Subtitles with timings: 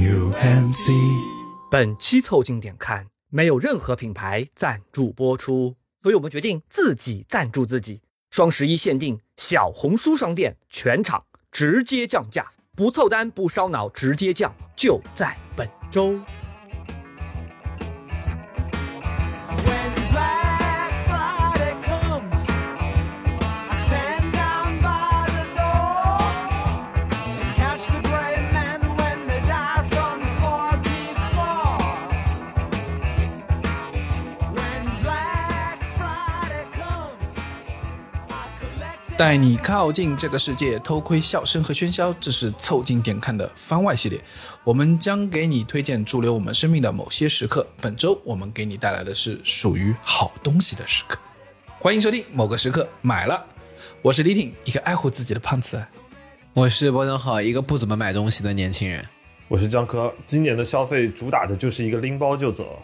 [0.00, 0.88] New MC。
[1.70, 8.00] 本期凑近点看没有任何品牌赞助播出，所以我们决定自己赞助自己。
[8.30, 16.18] 双十一限定小红书商店全场直接降价，不凑单不烧脑，直接降，就在本周。
[39.20, 42.10] 带你靠近这个世界，偷窥笑声和喧嚣。
[42.18, 44.18] 这是凑近点看的番外系列，
[44.64, 47.66] 我们将给你推荐驻留我们生命的某些时刻。
[47.82, 51.18] 本周我们给你带来的是属于好东西的时刻。
[51.78, 53.44] 欢迎收听某个时刻买了，
[54.00, 55.78] 我是李挺，一个爱护自己的胖子。
[56.54, 59.04] 我是波登浩，一个不怎么买东西的年轻人。
[59.48, 62.82] 我是江科，今年的消费主打的就是一个拎包就走。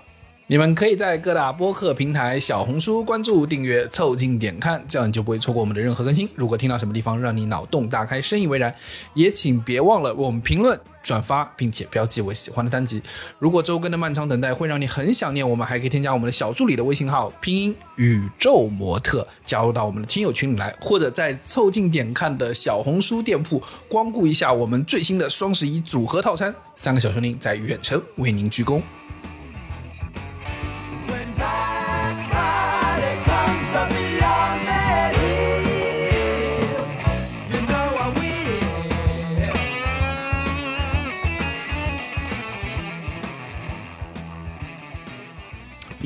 [0.49, 6.29] 你们可以在各大播客平台、小红书关注、订阅、凑近点看，这样你就不会错过我们的任何更新。
[6.37, 8.73] 如果听到什么地方让你脑洞大开、深以为然，
[9.15, 13.03] 也请别忘了为我们评论、转发，并且标记为喜欢的单集。
[13.41, 28.81] 如果周更的漫长等待会让你很想念我们，还可以添加我们的小助理的微信号，拼音宇宙模特，加入到我们的听友群里来，或者在凑近点看的小红书店铺光顾一下我们最新的双十一组合套餐，三个小兄弟在远程为您鞠躬。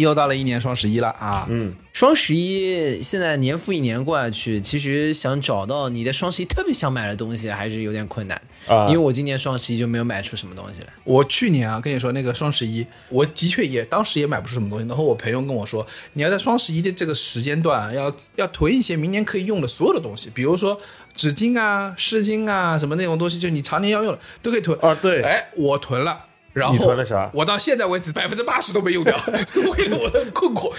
[0.01, 1.47] 又到了一年双十一了啊！
[1.49, 8.41] 嗯，双十一现在年复一年过下去，其实想找到你在双十一特别想买的东西，还是有点困难。
[8.67, 10.89] 啊因为我今年双十一就没有买出什么东西来。
[11.05, 14.87] 我去年啊，跟你说那个双十一，我的确也当时也买不出什么东西。
[14.87, 20.79] 然后我朋友跟我说，你要在双十一的这个时间段啊，要要囤一些明年可以用的所有的东西，比如说
[21.15, 26.27] 纸巾啊、湿巾啊什么那种东西，就你常年要用的都可以囤啊对哎，我囤了。
[26.53, 27.31] 然后你囤了啥？
[27.33, 29.17] 我到现在为止百分之八十都没用掉，
[29.55, 30.73] 为 了我的困惑，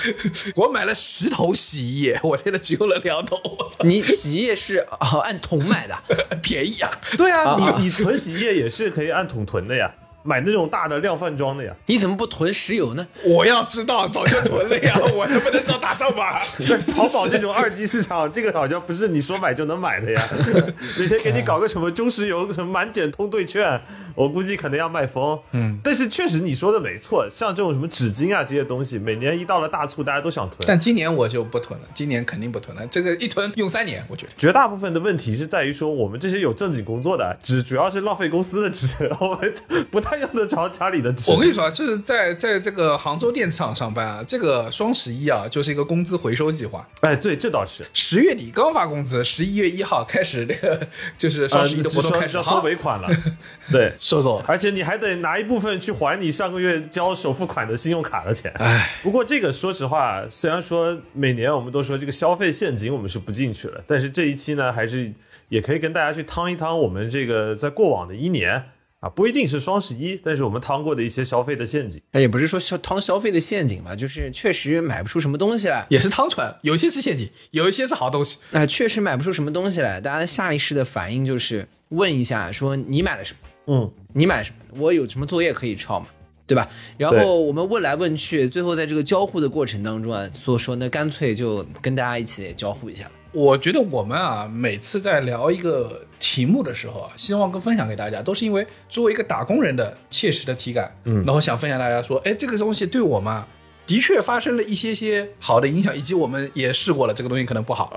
[0.55, 5.97] 我买了十桶洗衣液，我现在只用了两桶，我操，你洗衣液是哦按桶买的，
[6.43, 6.91] 便宜啊！
[7.17, 9.93] 对啊，啊你你囤洗衣液也是可以按桶囤的呀，
[10.23, 11.73] 买那种大的量贩装的呀。
[11.87, 13.07] 你怎么不囤石油呢？
[13.23, 16.41] 我要知道早就囤了呀， 我能不能找打仗吧？
[16.93, 20.21] 淘宝这种二级市场，这个好像不是你说买就能买的呀。
[20.97, 23.81] 每天给你搞个什么中石油什么满减通兑券，
[24.15, 25.39] 我估计可能要卖疯。
[25.51, 30.59] 嗯，但是确实你说的没错，像这种什么纸巾啊这些东西，每年一到了大促，大家都想囤。
[30.67, 32.85] 但今年我就不囤了，今年肯定不囤了。
[32.87, 34.31] 这个一囤用三年，我觉得。
[34.37, 39.53] 绝大部分的问题是在于说，我们这些有正经工作的纸，主要是浪费公司的纸，我们
[39.89, 41.31] 不太用得着家里的纸。
[41.31, 46.87] 我跟你说啊，就是在在这个杭州电子厂上班啊，这个双十一啊，就是一个工资回收计划。
[47.01, 47.85] 哎，对，这倒是。
[47.93, 53.09] 十月底刚发工资，十一月一号开始那个就是 双呃，十一的活动开始，要收好尾款了，
[53.71, 54.45] 对，收走了。
[54.47, 58.51] 而且你还得拿一部分去还你上个月交首付款的信用卡的钱。
[58.57, 65.11] 哎，不过这个说实话，虽然说每年我们都说这个消费陷阱我们是不进去了，但是这一期呢，还是
[65.49, 68.63] 也可以跟大家去趟一趟我们这个在过往的一年
[69.01, 71.99] 啊，不一定是双十一，但是我们趟过的一些消费的陷阱。
[72.11, 75.85] 哎，也不是说消趟消费的陷阱吧，就是确实买不出什么东西来。
[75.89, 78.37] 也是汤船，有些是陷阱，有一些是好东西。
[78.51, 79.99] 哎、确实买不出什么东西来。
[79.99, 83.39] 大家的下意识的反应就是问一下，说你买了什么？
[83.73, 84.79] 嗯，你买了什么？
[84.79, 86.05] 我有什么作业可以抄吗？
[86.45, 86.69] 对吧？
[86.97, 93.09] 然后我们问来问去，最后在这个交互的过程当中啊，所以说那干脆就跟大家一起交互一下。
[93.33, 103.47] 我觉得我们啊，每次在聊一个题目的时候啊，希望跟分享给大家，都是因为作为一个打工人的切实的体感，嗯，然后想分享大家说，哎，这个东西对我们啊，
[103.87, 107.93] 的确发生了一些些好的影响，以及我们也试过了，这个东西可能不好，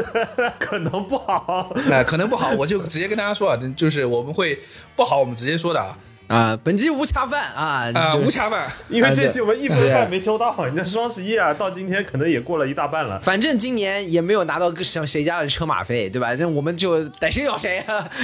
[0.58, 1.74] 可能不好。
[1.92, 4.58] 哎、可能不好，我就直接跟大家说啊，就是我们会
[4.96, 5.98] 不好，我们直接说的啊，
[6.30, 13.18] 啊，本期无恰饭啊，无恰饭，因为这期我们一波对饭没收到，你这双十一啊，到今天可能也过了一大半了。
[13.18, 16.32] 反正今年也没有拿到个谁谁家的车马费，对吧？
[16.36, 18.08] 那我们就逮谁咬谁啊。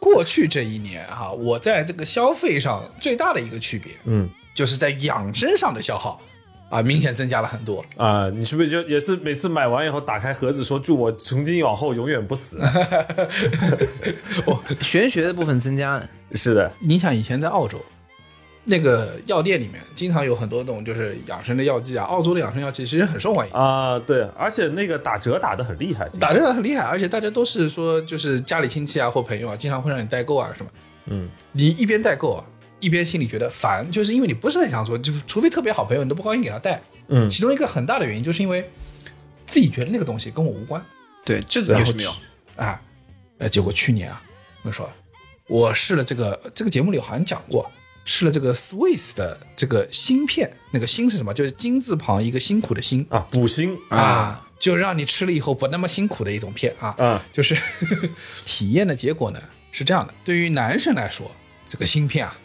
[0.00, 6.18] 过去这一年哈，我在这个消费上最大的一个区别，嗯就是在养生上的消耗
[6.74, 7.84] 啊，明显增加了很多。
[7.96, 12.58] 啊、你是不是就也是每次买完以后打开盒子说祝我从今往后永远不死？
[14.82, 17.78] 玄学的部分增加了，是的，你想以前在澳洲，
[18.64, 30.70] 那个药店里面经常有很多那种就是养生的药剂啊，澳洲的养生药剂其实很受欢迎，啊、对，而且那个打折打的很厉害，打折很厉害，而且大家都是说就是家里亲戚啊或朋友啊，经常会让你代购啊什么。
[31.06, 32.44] 嗯，你一边代购啊，
[32.80, 36.80] 一边心里觉得烦，就是因为你不是很想做，就除非特别好朋友，你都不高兴给他带。
[37.08, 38.70] 嗯其中一个很大的原因就是因为
[39.46, 40.82] 自己觉得那个东西跟我无关
[41.24, 42.14] 对，这个是没有。
[42.56, 42.80] 啊。
[43.38, 44.22] 呃，结果去年啊，
[44.62, 44.90] 我跟你说，
[45.48, 47.68] 我试了这个，这个节目里好像讲过，
[48.04, 51.34] 试了这个 Swiss 的这个芯片，那个芯是什么？
[51.34, 56.94] 就是金字旁一个辛苦的辛啊，补锌啊，就让你吃了以后不那么辛苦的一种片啊。
[56.96, 57.56] 啊，就是
[58.46, 59.42] 体验的结果呢
[59.72, 61.30] 是这样的，对于男生来说，
[61.68, 62.38] 这个芯片啊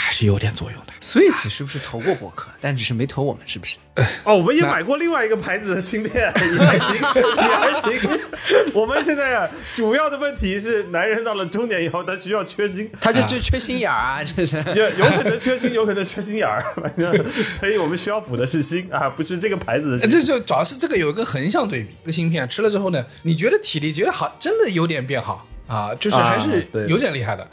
[0.00, 0.92] 还是有点作用的。
[1.00, 2.48] Swiss 是不是投过博客？
[2.60, 3.76] 但只是没投我们，是不是？
[4.22, 8.20] 哦，我们也买过另外一个牌子的芯片，也还行，也还行。
[8.72, 14.56] 我们现在啊，主要的问题是，男人到了中年以后，他需要缺心，他就就缺心眼儿啊，这是。
[14.76, 20.06] 有有可能缺心，有可能缺心眼儿，反正，所以我们需要补的是心啊，不是这个牌子的。
[20.06, 27.48] 这就主要是这个有一个横向对比，这个芯片吃了之后呢，你觉得体力觉得好，真的有点变好啊，就是还是有点厉害的。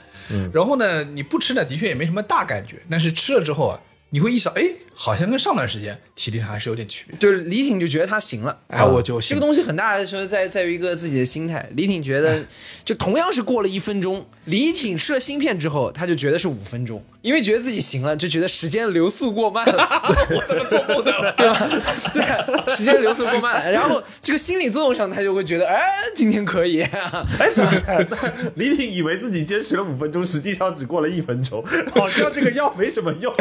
[0.54, 3.80] 然后呢，你不吃呢，的确也没什么大感觉，但是吃了之后啊，
[4.10, 4.64] 你会意识到，哎，
[4.96, 7.18] 好像跟上段时间体力上还是有点区别。
[7.20, 8.58] 就是李挺就觉得他行了。
[8.68, 11.70] 哎，我就信这个东西很大的时候在在于一个自己的心态。
[11.74, 12.44] 李挺觉得，
[12.84, 19.76] 就同样是过了一分钟，李挺吃了芯片之后，他就觉得是五分钟，因为觉得自己行了，就觉得时间流速过慢了，
[20.32, 21.68] 我那个做梦的， 对吧？
[22.14, 25.84] 对，时间流速过慢了，然后这个心理作用上，他就会觉得，哎，
[26.16, 26.82] 今天可以。
[26.82, 27.84] 哎，不是，
[28.56, 31.64] 李挺以为自己坚持了五分钟，实际上只过了一分钟，
[31.94, 33.34] 好像这个药没什么用，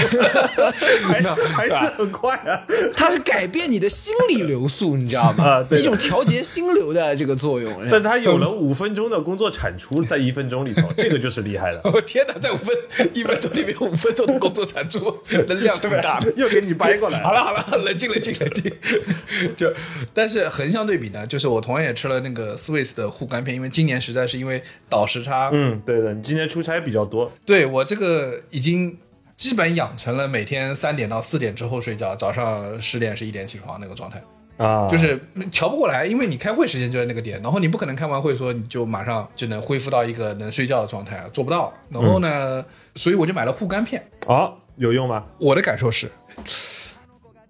[1.48, 2.62] 还 还是很快啊。
[2.94, 5.44] 它是改变你的心理流速，你知道吗？
[5.44, 7.72] 啊对一种调节心流的这个作用。
[7.90, 11.80] 但它有了五分钟的工作产出，在一分钟里头， 这个就是厉害了。
[11.84, 12.76] 我天哪，在五分
[13.12, 16.32] 一分钟里面有五分钟的工作产出，能量挺大的。
[16.36, 18.72] 又给你掰过来好了好了，冷静冷静冷静。
[19.56, 19.72] 就
[20.12, 28.96] 但是横向对比呢，就是我同样也吃了那个 Swiss 的护肝片，因为今年实在是因为倒时差，嗯，对的，你今年出差比较多，对我这个已经
[29.36, 34.22] 基本养成了每天三点到四点之后睡觉，早上十点十一点起床那个状态。
[34.56, 35.20] 啊，就是
[35.50, 41.74] 调不过来，因为你开会时间就在那个点，然后你不可能开完会说你就马上就能恢复到一个能睡觉的状态啊，做不到。
[41.90, 42.64] 然后呢，
[42.94, 44.08] 所以我就买了护肝片。
[44.28, 45.24] 啊，有用吗？
[45.40, 46.08] 我的感受是，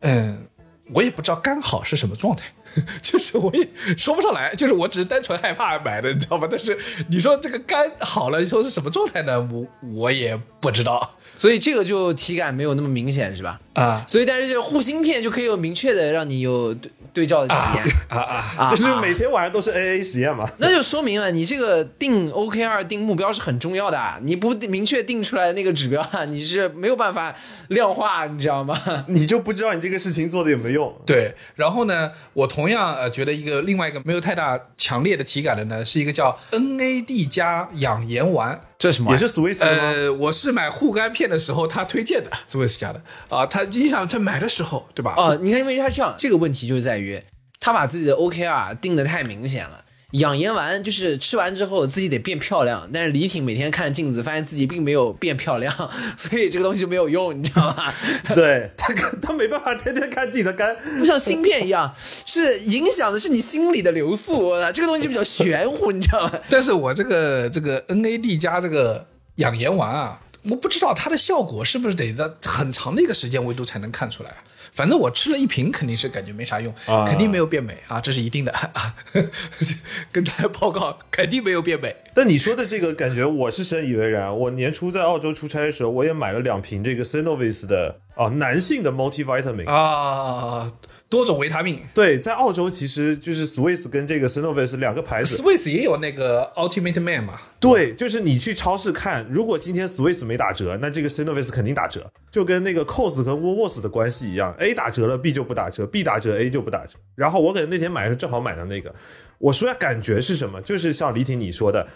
[0.00, 0.46] 嗯，
[0.94, 2.44] 我也不知道肝好是什么状态，
[3.02, 6.48] 就是我也说不上来，就是我只是单纯害怕买的，你知道吗？
[6.50, 6.78] 但是
[7.10, 9.38] 你说这个肝好了，你说是什么状态呢？
[9.52, 13.60] 我我也不知道所以这个就体感没有那么明显，是吧？
[13.74, 17.84] 啊所以但是这个护芯片就可以有明确的让你有对对照的体验。
[18.08, 18.54] 啊啊！
[18.58, 20.48] 啊就是每天晚上都是 AA 实验嘛。
[20.58, 27.34] 那就说明了你这个定 OKR 定目标是很重要的啊，你不明确定出来那个指标啊，你是没有办法
[27.68, 28.76] 量化，你知道吗？
[29.08, 30.94] 你就不知道你这个事情做的有没有用。
[31.06, 38.60] 对，然后呢，我同样呃觉得一个另外一个没有太大强烈的体感的呢，是一个叫 NAD 加养颜丸。
[38.76, 39.64] 这是什么也是 Swiss？
[39.64, 43.00] 呃，我是买护肝片的时候他推荐的，，Swiss 家的
[43.30, 43.46] 啊。
[43.46, 45.14] 他你想在买的时候，对吧？
[45.16, 47.20] 哦，你看，因为他这样，这个问题就是在于
[47.60, 49.80] 他把自己的 OKR 定的太明显了。
[50.12, 55.74] 养颜丸就是吃完之后自己得变漂亮，但是李挺每天看镜子，发现自己并没有变漂亮，
[56.16, 57.92] 所以这个东西就没有用，你知道吗？
[58.32, 60.76] 对 他，他没办法天天看自己的肝。
[61.00, 61.92] 不像芯片一样，
[62.24, 66.32] 是影响的是你心里的流速，啊这个东西比较玄乎，你知道吗？
[66.48, 69.04] 但是我这个这个 NAD 加这个
[69.36, 70.20] 养颜丸啊，
[70.50, 74.36] 我不知道它的效果是不是得在很长的一个时间维度才能看出来啊。
[74.72, 78.94] 反正我吃了一瓶，肯定是感觉没啥用，啊肯定没有变美啊，这是一定的啊。
[80.10, 81.94] 跟大家报告，肯定没有变美。
[82.12, 84.36] 但你说的这个感觉，我是深以为然。
[84.36, 89.70] 我年初在澳洲出差的时候，我也买了两瓶这个 Synovis 的啊男性的 multivitamin。
[89.70, 90.72] 啊，
[91.08, 91.80] 多种维他命。
[91.94, 95.36] 对，在澳洲其实就是 Swiss 跟这个 s i n o v i s 两个牌子。
[95.36, 103.22] Swiss 也有那个 Ultimate Man 嘛，对，就是你去超市看，如果今天 Swiss 没打折，那这个 s i n o v i s 肯定打折，就跟那个 COS
[103.22, 106.98] 和 Woolworths 的关系一样，A 打折了，B 就不打折，B 打折，A 就不打折。
[107.14, 108.92] 然后我可能那天买的时候正好买的那个，
[109.38, 110.60] 我说下，感觉是什么？
[110.62, 111.86] 就是像李挺你说的，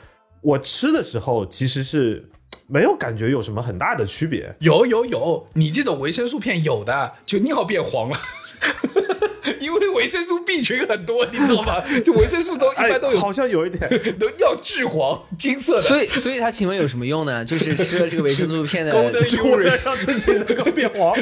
[0.43, 2.31] 我吃的时候其实是
[2.69, 4.55] 没有感觉有什么很大的区别。
[4.61, 8.19] 有有有，你这种维生素片有的，就尿变黄了。
[9.61, 11.83] 因为维生素 B 群很多，你知道吗？
[12.05, 13.89] 就维生素中一哎般都，有，好像有一点，
[14.19, 15.83] 能要巨黄，金色的。
[15.83, 17.45] 所以，所以它请问有什么用呢？
[17.45, 21.17] 就是吃了这个维生素片的， 功能就为了让自己能够变黄。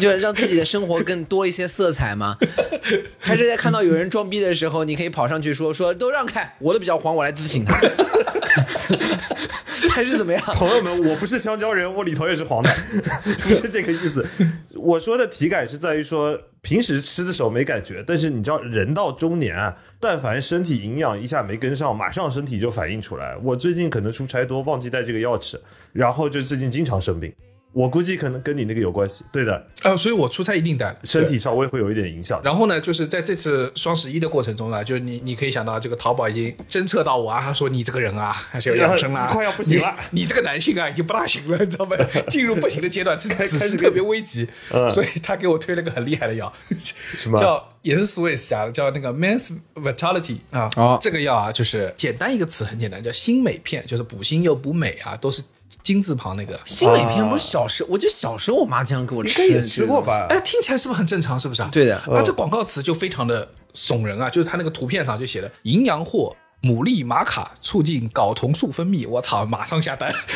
[0.00, 2.36] 就让自己的生活更多一些色彩吗？
[3.18, 7.80] 还是在看到有人装逼的时候，你可以跑上去说说都让开，我的比较黄，我来咨询他，
[9.90, 10.42] 还是怎么样？
[10.54, 12.70] 朋友们，我不是香蕉人，我里头也是黄的，
[13.42, 14.26] 不是这个意思。
[14.74, 23.36] 我说的体感是在于说，平时吃的时候没感觉，但是你知道，人到中年啊，但凡身体营养一下没跟上，马上身体就反应出来。
[23.42, 25.60] 我最近可能出差多，忘记带这个药吃，
[25.92, 27.32] 然后就最近经常生病。
[27.72, 30.94] 我估计可能跟你那个有关系，对的，呃，所以我出差一定带。
[31.04, 32.40] 身体稍微会有一点影响。
[32.42, 39.96] 然后呢，就是在这次双十一的过程中呢，就是你你可以想到，这个淘宝已经侦测到我啊，他说你这个人啊还是要养生啦， 快要不行了。
[40.10, 41.96] 你，你这个男性啊已经不大行了，你知道吧？
[42.28, 44.90] 进入不行的阶段，此此开始时特别危急，嗯。
[44.90, 46.52] 所以他给我推了个很厉害的药，
[47.16, 47.38] 什么？
[47.40, 50.68] 叫也是 Swiss 家的，叫那个 Men's Vitality 啊。
[50.76, 50.98] 哦。
[51.00, 55.42] 这个药啊，就是简单一个词很简单，叫新美片，就是补锌又补镁啊，都是
[55.82, 56.58] 金字旁那个。
[56.64, 60.02] 新美片不是小时候，我记得小时候我妈经常给我吃，应该也吃过？
[60.02, 60.26] 吧？
[60.30, 61.38] 哎，听起来是不是很正常？
[61.38, 61.68] 是不是啊？
[61.72, 66.34] 对的啊，这广告词就非常的耸人啊，就是它那个图片上就写的营养货。
[66.62, 70.12] 牡蛎玛卡促进睾酮素分泌，我操，马上下单。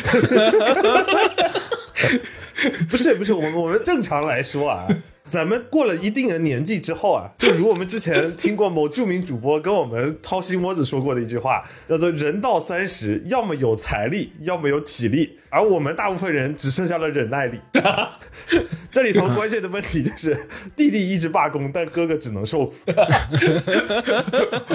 [2.89, 4.87] 不是不是，我们我们正常来说啊，
[5.35, 17.57] 咱们过了一定的年纪之后啊， 就如我们之前听过某著名主播跟我们掏心窝子说过的一句话，叫做“人到三十，要么有财力，要么有体力”，而我们大部分人只剩下了忍耐力。
[18.91, 20.37] 这里头关键的问题就是，
[20.75, 22.73] 弟弟一直罢工，但哥哥只能受苦。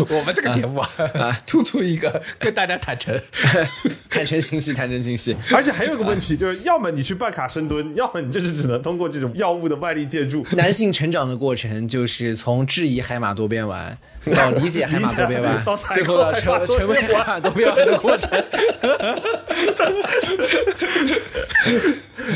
[0.09, 3.21] 我们这个节目啊，突出一个跟大家坦诚，
[4.09, 5.37] 坦诚信息，坦诚信息。
[5.53, 10.47] 而且还有一个问题，就是要么你去办卡深蹲，要么你就是只能通过这种药物的外力借助。
[10.53, 13.99] 男性成长的过程就是从质疑海马多边丸
[14.35, 18.31] 到理解海马多边丸到，采最购后到成成为边丸海马多边丸的过程。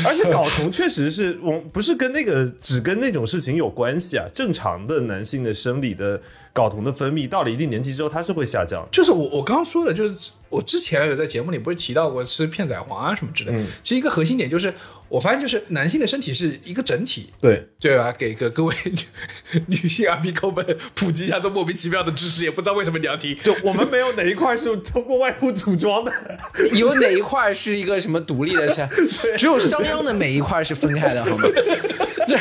[0.03, 6.21] 而且睾酮确实是我不是跟那个只跟那种事情有关系啊，正常的男性的生理的
[6.53, 8.89] 睾酮的分泌到了一定年纪之后，它是会下降的。
[8.91, 13.59] 就是我我刚刚说的，就是我之前有在节目里不是提到过吃片仔癀啊什么之类的。
[13.81, 14.73] 其实一个核心点就是，
[15.07, 18.13] 我发现就是男性的身体是一个整体，对，对吧？
[18.17, 23.37] 给个各位女 女性阿鼻狗们普及一下这莫名其妙的知识，也不知道为什么你要听。
[23.43, 26.11] 就我们没有哪一块是通过外部组装的。
[26.73, 28.87] 有哪一块是一个什么独立的是？
[29.37, 31.43] 只有商鞅的每一块是分开的，好吗？
[32.27, 32.35] 这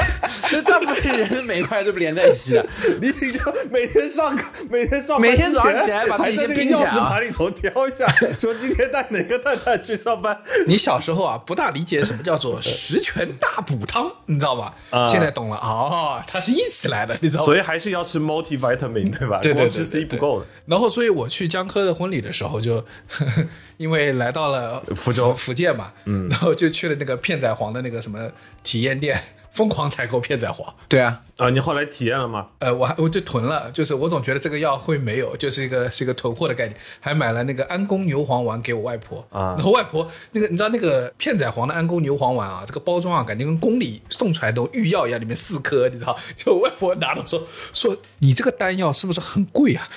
[0.49, 2.67] 这大部分人的每一块都不连在一起的。
[3.03, 3.39] 李挺就
[3.71, 8.07] 每天上课，每天上每天早上起来把自己先还在那个拼起来啊钥匙盘里头挑一下，
[8.41, 10.41] 说今天带哪个蛋蛋去上班。
[10.67, 14.75] 你小时候啊，不大理解什么叫做十全大补汤， 你知道吧？
[14.91, 17.47] 啊现在懂了哦，它是一起来的，你知道吗？
[17.47, 19.39] 所以还是要吃 multivitamin，对吧？
[19.41, 20.47] 对对对光吃对 C 对不够的。
[20.67, 22.85] 然后，所以我去江科的婚礼的时候就，
[23.77, 28.31] 因为来到了福州福建嘛，嗯，然后就去了那个片仔癀的那个什么
[28.63, 29.21] 体验店，
[29.55, 30.67] 疯狂采购片仔癀。
[30.89, 32.49] 对啊，啊，你后来体验了吗？
[32.59, 46.17] 呃，我还我就囤了，就是我总觉得这个药会没有，就是一个是一个囤货的概念，还买了那个安宫牛黄丸给我外婆啊然后外婆那个你知道那个片仔癀的安宫牛黄丸啊，这个包装啊，感觉跟宫里送出来的御药一样，里面四颗，你知道？
[46.37, 49.89] 就我外婆拿到说说你这个丹药是不是很贵啊？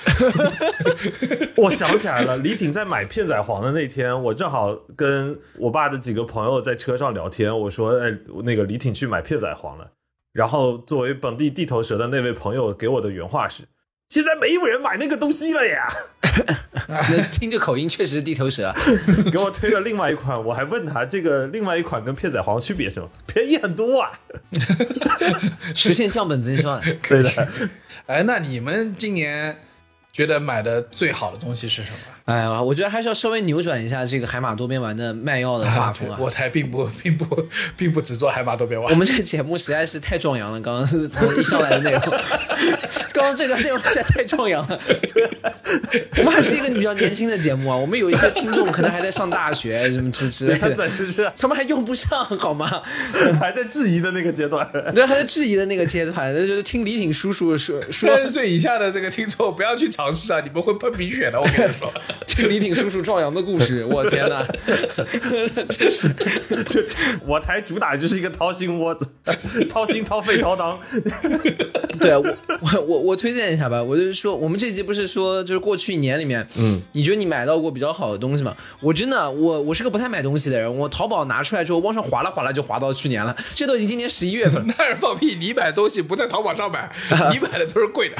[1.56, 9.92] 我想起来了，李挺在买片仔癀的那天，我正好跟我爸的几个朋友在车上聊天，我说：“哎，那个李挺去买片仔癀了。”
[10.32, 13.64] 然后作为本地地头蛇的那位朋友给我的原话是
[14.08, 15.88] ：“现在没有人买那个东西了呀。
[17.32, 18.72] 听着口音确实是地头蛇。”
[19.32, 23.10] 给我推了另外一款，我还问他这个另外一款跟片仔癀区别是什么？
[23.26, 24.12] 便宜很多啊。
[25.74, 26.80] 实现降本增效。
[27.08, 27.48] 对的，
[28.06, 29.58] 哎，那你们今年
[30.18, 31.96] 觉得买的最好的东西是什么？
[32.24, 36.18] 哎呀，我觉得还是要稍微扭转一下这个海马多边丸的卖药的画风啊。
[36.20, 37.46] 我台并不并不
[37.78, 38.96] 并不只做海马多边丸我。
[38.96, 42.00] 们这个节目实在是太壮阳了，刚刚从一上来的内容，
[43.14, 44.80] 刚刚这个内容实在太壮阳了。
[46.18, 52.82] 我们还是一个比较年轻的节目啊，我们有一些听众可能还在上大学什么之之类他的，暂时是他们还用不上好吗？
[53.38, 54.68] 还在质疑的那个阶段。
[54.92, 61.38] 对，还在质疑的那个阶段，那就是听李挺叔叔说说三十岁以下的这个听众不要去尝试啊，你们会喷鼻血的。
[61.38, 61.92] 我跟你说，
[62.26, 64.42] 这个李挺叔叔壮阳的故事， 我天哪！
[66.66, 66.80] 就
[67.26, 69.06] 我台主打就是一个掏心窝子，
[69.68, 70.78] 掏心掏肺掏裆。
[71.98, 78.56] 对啊，我我我我推荐一下吧，我就是说，我们这集不是说就是过去一年里面，嗯，你觉得你买到过比较好的东西吗？
[78.80, 85.36] 我真的，我我是个不太买东西的人，我淘宝拿出来之后，往上划拉划拉就划到去年了，这都已经今年十一月份了，那是放屁！
[85.38, 86.90] 你买东西不在淘宝上买，
[87.30, 88.16] 你买的都是贵的。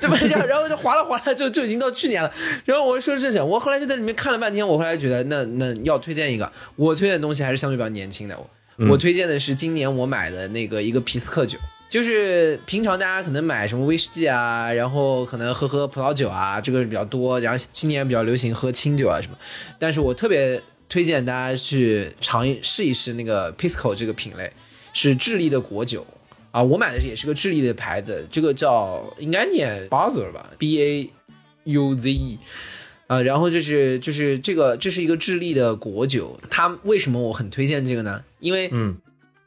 [0.00, 0.16] 对吧？
[0.28, 2.32] 然后然后就划拉划拉就就已经到去年了。
[2.64, 11.58] 然后我说这是，我后来就在里面看了半天，我后来觉得那那要推荐一个，我推荐的东西还是相对比较年轻的，我、我推荐的是今年我买的那个一个皮斯克酒。
[11.88, 17.40] 就是平常大家可能买什么威士忌啊，然后可能喝喝葡萄酒啊，这个比较多。
[17.40, 19.36] 然后今年比较流行喝清酒啊什么，
[19.76, 24.52] 但是我特别推荐大家去尝一试一试那个 Pisco 这个品类，
[24.92, 26.06] 是智利的果酒
[26.50, 31.10] 啊，我买的也是个智利的牌子，这个叫应该念 Buzzer 吧，B A
[31.64, 32.38] U Z E。
[33.06, 38.22] 啊，然后就是就是这个，这是一个智利的果酒，它为什么我很推荐这个呢？
[38.38, 38.98] 因为嗯，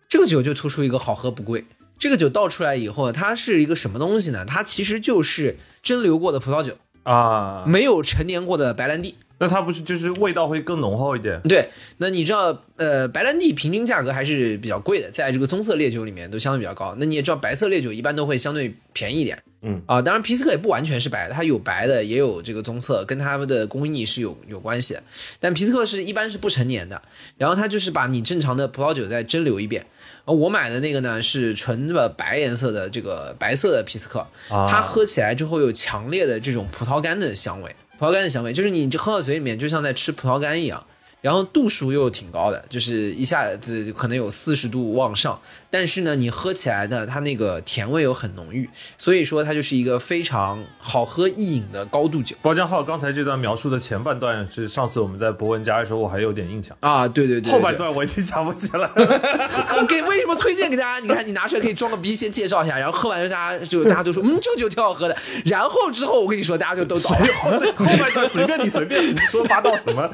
[0.10, 1.63] 这个酒就突出一个好喝不贵。
[1.98, 4.43] 这个酒倒出来以后，它是一个什么东西呢？
[4.43, 9.15] 它其实就是蒸馏过的葡萄酒，啊，没有陈年过的白兰地。
[9.43, 11.38] 那它不是就是味道会更浓厚一点？
[11.41, 16.95] 对，那你知道，呃，白兰地平均价格还是比较贵的，在这个棕色烈酒里面都相对比较高。
[16.97, 19.43] 那你也知道，白色烈酒一般都会相对便宜一点。
[19.62, 25.03] 嗯啊，当然皮斯克也不完全是白的，它有白的，也有这个棕色，跟他们的工艺是有有关系的。
[25.41, 27.01] 但皮斯克是一般是不成年的，
[27.38, 29.85] 然后它就是把你正常的葡萄酒再蒸馏一遍。
[30.25, 40.85] 而我买的那个呢是纯的白颜色的这个白色的皮斯克，啊它喝起来之后有强烈的这种葡萄干的香味，葡萄干的香味就是你就喝到嘴里面就像在吃葡萄干一样。
[41.23, 45.39] 然后度数又挺高的，就是一下子可能有四十度往上，
[45.71, 57.07] 但是呢，你喝起来呢它那个甜味又很浓郁，所以说它就是一个非常好喝易饮的高度酒包浆浩刚才这段描述的前半段是上次我们在博文家的时候我还有点印象，啊！
[57.07, 58.91] 对对对对后半段我已经想不起来了。
[59.77, 60.99] 我 给为什么推荐给大家？
[60.99, 65.15] 你看，你拿出来可以装个逼，先介绍一下，然后喝完大家就大家都说，嗯，这个酒挺好喝的。
[65.45, 67.25] 然后之后我跟你说，大家就都懂了。
[67.77, 70.09] 后半段随便你随便你说八道什么，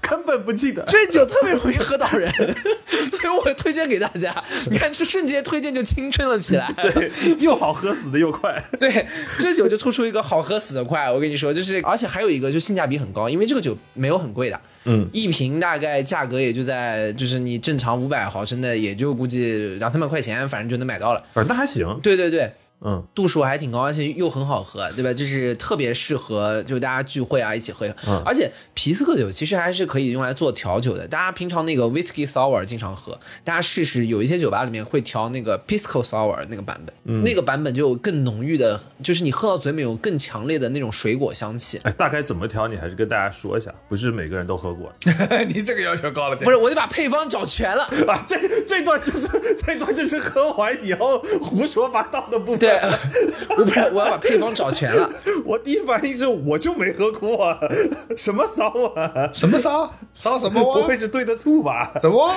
[0.00, 0.84] 根本不记得。
[0.86, 2.32] 这酒特别容易喝到人，
[3.12, 4.42] 所以我推荐给大家。
[4.70, 6.72] 你看，这瞬间推荐就青春了起来。
[6.94, 8.62] 对，又好喝，死的又快。
[8.78, 9.06] 对，
[9.38, 11.10] 这酒就突出一个好喝死的快。
[11.10, 21.22] 我跟你说，就是而且还有一个就性价比很高，因为这个酒没有很贵的，嗯，一瓶大概价格也就在就是你正常五百毫升的，也就估计两三百块钱，反正就能买到了。
[21.34, 21.98] 啊，那还行。
[22.02, 22.52] 对对对。
[22.82, 25.12] 嗯，度数还挺高，而且又很好喝，对吧？
[25.12, 27.86] 就是特别适合就大家聚会啊一起喝。
[28.06, 31.06] 嗯而且皮斯克酒其实还是可以用来做调酒的。
[31.06, 41.78] 大家平常那个 whiskey sour 经常喝，大家试试，有一些酒吧里面会调那个 pisco sour 那个版本，嗯那个版本就有更浓郁的，就是你喝到嘴里面有更强烈的那种水果香气。
[41.84, 44.92] 哎，大概怎么调你还是跟大家说一下，不是每个人都喝过
[45.48, 46.44] 你这个要求高了点。
[46.44, 47.84] 不是，我得把配方找全了。
[48.08, 48.24] 啊。
[48.26, 52.58] 这这段就是这段就是喝完以后胡说八道的部分。
[52.58, 52.69] 对，
[53.58, 55.10] 我不是，我要把配方找全了。
[55.44, 57.58] 我第一反应是我就没喝过，啊
[58.16, 59.30] 什么骚啊？
[59.32, 60.82] 什么骚骚什么不？
[60.86, 61.92] 会是对的醋吧？
[62.00, 62.32] 什么？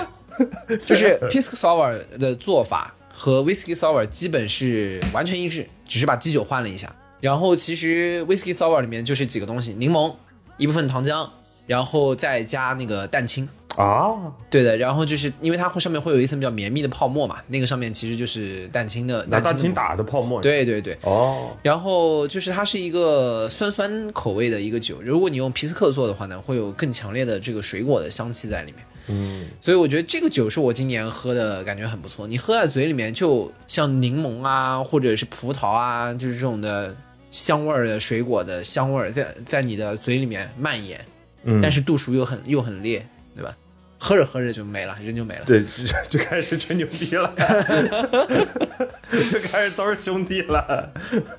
[0.85, 6.93] 就是 pisco sour 的做法和 whisky sour 基本是完全一致，只是把基酒换了一下。
[7.21, 10.13] 然后其实 whisky sour 里面就是几个东西：柠檬、
[10.57, 11.29] 一部分糖浆，
[11.65, 13.47] 然后再加那个蛋清。
[13.76, 19.73] 啊，对的，然后就是因为它会上面会有一层比较绵密的泡沫嘛，那个上面其实就是蛋清的拿蛋清。
[19.73, 28.86] 打的泡沫。，对对对，哦，然后就是它是一个酸酸口味的一个酒，如果你用皮斯克做的话呢，会有更强烈的这个水果的香气在里面。
[29.08, 36.95] 嗯，所以我觉得这个酒是我今年喝的感觉很不错，你喝在嘴里面就像柠檬啊，或者是葡萄啊，就是这种的
[37.32, 41.04] 香味儿的水果的香味儿在在你的嘴里面蔓延，
[41.43, 43.56] 嗯但是度数又很又很烈，对吧？
[43.99, 45.43] 喝着喝着就没了，人就没了。
[45.45, 47.34] 对，就 就开始吹牛逼了，
[49.32, 50.91] 就开始都是兄弟了。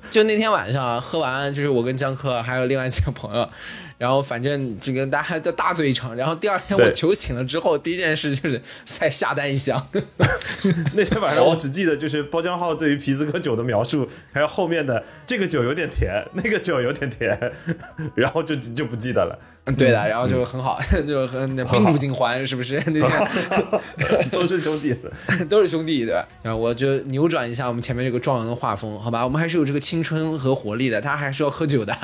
[0.09, 3.47] 就那天晚上喝完，就是我跟江科还有另外几个朋友，
[3.97, 6.15] 然后反正这个大家都大醉一场。
[6.15, 9.87] 然后第二天我对酒醒了之后，第一件事就是再下单一箱。
[10.93, 17.53] 那天晚上我只记得就是包浆号对于皮斯科酒的描述，还有后面的这个酒有点甜，那个酒有点甜，
[18.15, 19.37] 然后就就不记得了，
[19.77, 22.81] 对的，然后就很好， 就很宾主尽欢，是不是？
[22.87, 24.95] 那天都是兄弟。
[25.49, 26.27] 都是兄弟，对吧？
[26.41, 29.23] 然后我就扭转一下我们前面这个壮阳的画风，好吧？
[29.23, 31.95] 我们还是有这个青春和活力的，他还是要喝酒的。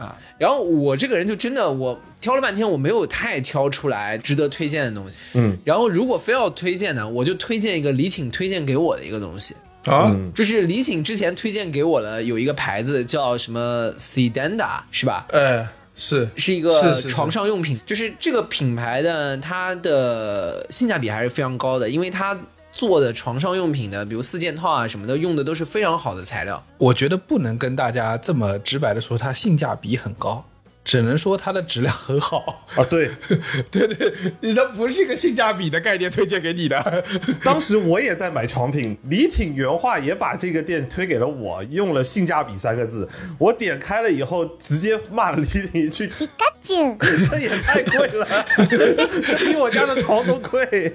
[0.00, 5.18] 啊，然后我这个人就真的，我挑了半天，我没有太挑出来值得推荐的东西。
[5.34, 15.26] 嗯，然后如果非要推荐呢，我就推荐一个李挺推荐给我的一个东西，啊，就是李挺之前推荐给我的有一个牌子叫什么 Sedanda，是吧？
[15.28, 16.28] 呃，是。
[16.34, 22.38] 是一个床上用品，就是这个品牌的它的性价比还是非常高的，因为它
[22.80, 26.64] 做的床上用品的，比如四件套啊什么的，用的都是非常好的材料。
[26.78, 30.42] 我觉得不能跟大家这么直白的说它性价比很高，
[30.90, 32.66] 只能说它的质量很好。
[32.74, 33.08] 啊，对，
[33.70, 37.04] 对对，它不是一个性价比的概念推荐给你的。
[37.44, 43.08] 当时我也在买床品，李挺原话也把这个店推给了我，用了性价比三个字。
[43.38, 46.98] 我点开了以后，直接骂了李挺一句：“你干近。
[47.30, 50.92] 这也太贵了， 这比我家的床都贵。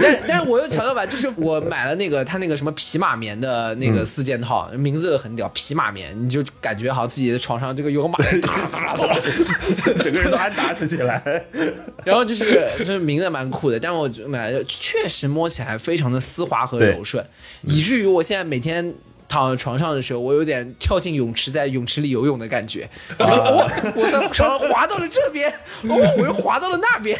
[0.00, 8.14] 但但是我又强调吧，就是我买了那个他那个什么皮马棉的那个四件套，名字很屌，皮马棉，你就感觉好像自己的床上这个有个马，
[10.02, 11.44] 整个人都安达斯起来。
[12.04, 17.24] 然后就是就是名字蛮酷的，但我就买了，确实摸起来非常的丝滑和柔顺，
[17.62, 18.94] 以至于我现在每天。
[19.32, 22.86] 躺在床上的时候，我有点跳进泳池，在泳池里游泳的感觉，
[23.18, 23.66] 就是哦，
[23.96, 25.50] 我在床上滑到了这边，
[25.84, 27.18] 哦，我又滑到了那边，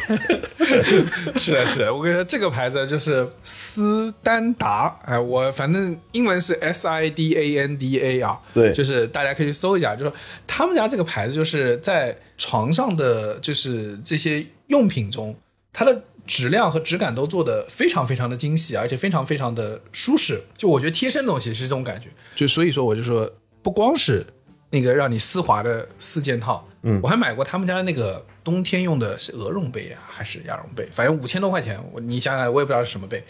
[1.39, 8.75] 是的，是的，我跟你说，这个牌子就是斯丹达，哎，我反正英文是 S I D A N D A 啊，对。
[8.75, 10.13] 就是大家可以去搜一下，就是
[10.47, 15.35] 他们家这个牌子就是在床上的就是这些用品中，
[15.73, 20.41] 它的质量和质感都做的非常非常的精细，而且非常非常的舒适。
[20.57, 23.31] 就我觉得贴身的东西是这种感觉，就所以说我就说，
[23.63, 24.25] 不光是
[24.71, 33.23] 那个让你丝滑的四件套，嗯，我还买过他们家那个冬天用的是鹅绒被啊，还是鸭绒被，反正五千多块钱，我你想想，我也不知道是什么被，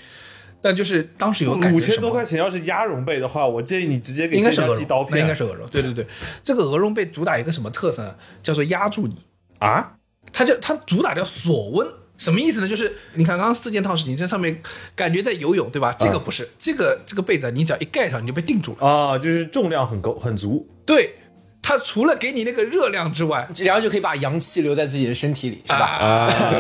[0.61, 5.13] 但就是当时有感觉五千多块钱，要是鸭绒被的话，我建议你直接给店应该是鹅绒，家寄刀片。
[5.13, 5.67] 那应该是鹅绒。
[5.69, 6.07] 对对对，
[6.43, 8.15] 这个鹅绒被主打一个什么特色呢？
[8.43, 9.17] 叫做压住你。
[9.59, 9.95] 啊，
[10.33, 11.87] 它就它主打叫锁温，
[12.23, 12.69] 什么意思呢？
[12.69, 14.63] 就是你看刚刚四件套是你在上面
[14.95, 15.93] 感觉在游泳，对吧？
[15.99, 18.87] 这个不是，这个这个被子你只要一盖上你就被定住了。
[18.87, 20.69] 啊，就是重量很够很足。
[20.87, 21.17] 对，
[21.63, 25.87] 它除了给你那个热量之外，然后就可以把阳气留在自己的身体里，是吧？
[25.87, 26.53] 啊，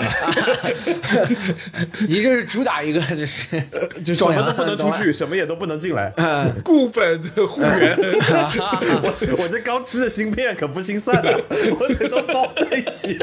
[2.08, 3.60] 你这是主打一个就是
[4.04, 6.12] 就什么都不能出去，什么也都不能进来。
[6.16, 7.98] 嗯，固本的护源。
[9.02, 11.38] 我这我这刚吃的芯片可不心散啊，
[11.80, 13.18] 我得都包在一起。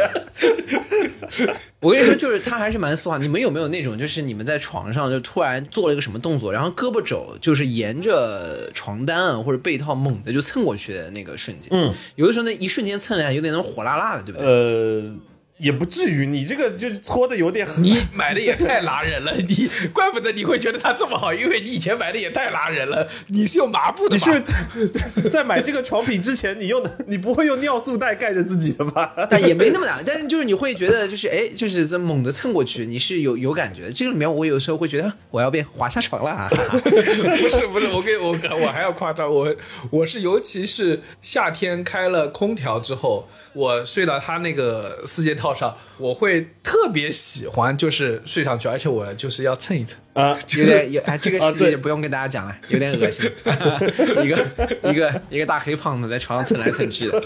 [1.80, 3.18] 我跟你说，就是它还是蛮丝滑。
[3.18, 11.69] 你们有没有那种，就是你们在床上就突然做了一个什么动作，然后胳膊肘就是沿着床单啊或者被套猛的就蹭过去的那个瞬间？
[11.70, 14.48] 嗯，有的时候那一瞬间蹭来有点那种火辣辣的，对不对？
[14.48, 15.16] 呃，
[15.60, 17.84] 也不至于，你这个就搓的有点狠。
[17.84, 23.08] 你买的也太拉人了，你怪不得你会觉得它这么好，因为你以前买的也太拉人了。
[23.28, 24.32] 你是用麻布的你吧？
[24.74, 29.13] 是是在在买这个床品之前，你用的你不会用尿素袋盖着自己的吧？
[29.30, 33.91] 但也没那么难，但是就是你会觉得就是哎，就是这猛地蹭过去，你是有有感觉。
[33.91, 39.54] 这个里面我有时候会觉得我要被滑下床了、啊， 不是不是，我跟我我还要夸张，我
[39.89, 49.98] 我是尤其是夏天开了空调之后，我睡到他那个四件套上，我会特别喜欢，就是睡上去，而且我就是要蹭一蹭。
[50.14, 53.30] 啊， 有点 有哎，这个细节不用跟大家讲了，有点恶心。
[54.24, 54.48] 一个
[54.92, 57.24] 一个一个大黑胖子在床上蹭来蹭去的，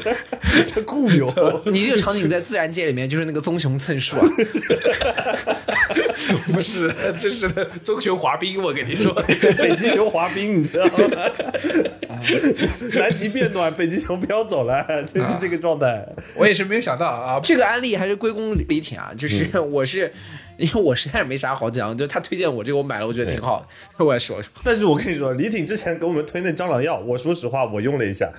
[0.67, 1.63] 这固有。
[1.65, 4.27] 你这个场景在自然界里面就是那个棕熊蹭树啊，
[6.53, 7.49] 不是，这是
[7.83, 9.13] 棕熊滑冰，我跟你说。
[9.57, 10.93] 北极熊滑冰，你知道吗？
[12.93, 16.05] 南极变暖，北极熊飘走了，就是这个状态。
[16.35, 20.11] 我也是没有想到啊，这个案例还是归功李挺啊，就是 我是。
[20.55, 23.59] 因为我实在是没啥好讲，就他推荐我这个，我买了，我觉得挺好
[23.97, 24.51] 的，我也说说。
[24.63, 28.31] 但是我跟你说，李挺之前给我们推那蟑螂药，我说实话，我用了一下，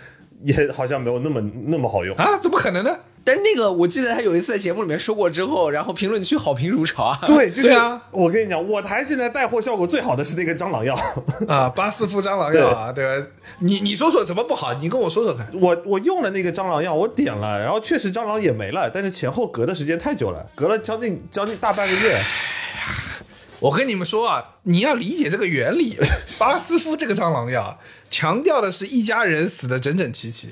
[0.45, 2.15] 也好像没有那么那么好用。
[2.17, 2.97] 啊，怎么可能呢？
[3.27, 7.19] 但那个我记得他有一次在节目里面说过之后，然后评论区好评如潮啊。
[7.25, 8.03] 对，就是啊。
[8.11, 10.95] 我跟你讲，我台现在带货效果最好的是那个蟑螂药。
[11.49, 13.27] 啊，巴斯夫蟑螂药啊，对吧？
[13.61, 14.75] 你你说说怎么不好？
[14.75, 15.49] 你跟我说说看。
[15.55, 22.21] 我我用了那个蟑螂药，我点了，然后确实蟑螂也没了，但是前后隔的时间太久了，隔了将近将近大半个月。
[23.61, 25.97] 我跟你们说啊，你要理解这个原理。
[26.39, 27.79] 巴斯夫这个蟑螂药
[28.15, 30.49] 强调的是一家人死的整整齐齐，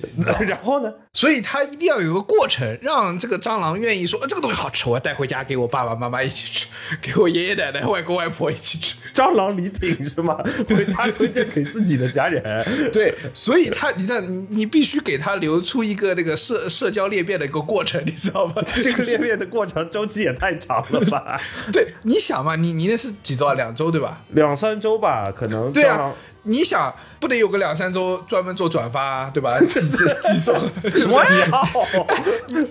[0.49, 6.67] 然后呢，所以他一定要有个过程，让这个蟑螂愿意说、呃、这个东西好吃，我要带回家给我爸爸妈妈一起吃，
[7.01, 8.97] 给我爷爷奶奶、外公外婆一起吃。
[9.15, 10.37] 蟑螂李挺是吗？
[10.69, 12.43] 回家推荐给自己的家人。
[12.93, 18.55] 对，所以他，你在你你必须给他留出一个那个社社交裂变的一个过程，你知道吗？
[18.83, 21.41] 这个裂变的过程周期也太长了吧？
[21.73, 23.55] 对，你想嘛，你你那是几周啊？
[23.55, 24.21] 两周对吧？
[24.31, 26.13] 两三周吧，可能对啊
[26.45, 29.59] 你想不得有个两三周专门做转发，对吧？
[29.63, 30.55] 寄寄寄送
[30.93, 31.51] 什么呀？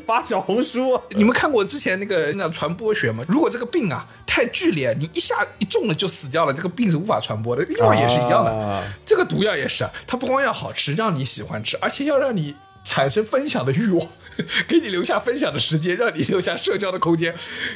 [0.06, 3.24] 发小红书，你们看过之前那个那传播学吗？
[3.28, 7.62] 如果这个病啊太剧烈，你一下一中了就死掉了，这个病是无法传播的。
[7.78, 14.06] 药也是一样的，啊这个毒药也是啊，它不光要好吃，让你喜欢吃，而且要让你产生分享的欲望，
[14.68, 17.34] 给你留下分享的时间，让你留下社交的空间，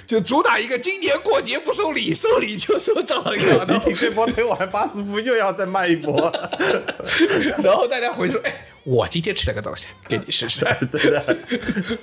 [0.08, 3.66] 就主打一个今年过节不收礼，收礼就送蟑螂药。
[3.66, 6.32] 你请这波推完，巴斯夫又要再卖一波。
[7.64, 10.60] 然后大家回说，哎，我今天吃了个东西，给你试试。
[10.92, 11.38] 对的，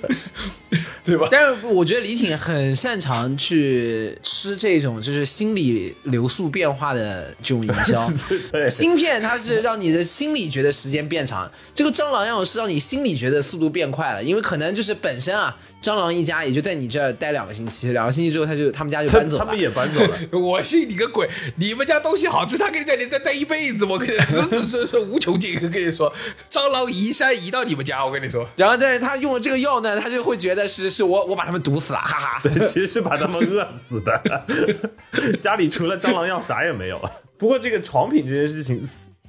[1.05, 1.27] 对吧？
[1.31, 8.05] 但是我觉得李挺很擅长去吃这种就是心理流速变化的这种营销。
[8.51, 19.43] 对芯片它是让你的心理觉得时间变长，这个蟑螂药是让你心理觉得速度变快了，因为可能就是本身啊，蟑螂一家也就在你这儿待两个星期，两个星期之后他就他们家就搬走了。
[19.43, 20.17] 他们也搬走了。
[20.39, 21.29] 我信你个鬼！
[21.57, 25.59] 你们家东西好吃，他跟你在你这待一辈子，我跟你子子孙孙无穷尽。
[25.69, 26.11] 跟你说，
[26.49, 32.39] 蟑螂移山移到你们家，我跟你说， 然后，但是他用了这个药呢，他就会觉得是是我我把他们毒死了，哈哈。
[32.41, 34.45] 对，其实是把他们饿死的。
[35.41, 36.99] 家里除了蟑螂药啥也没有。
[37.37, 38.79] 不过这个床品这件事情，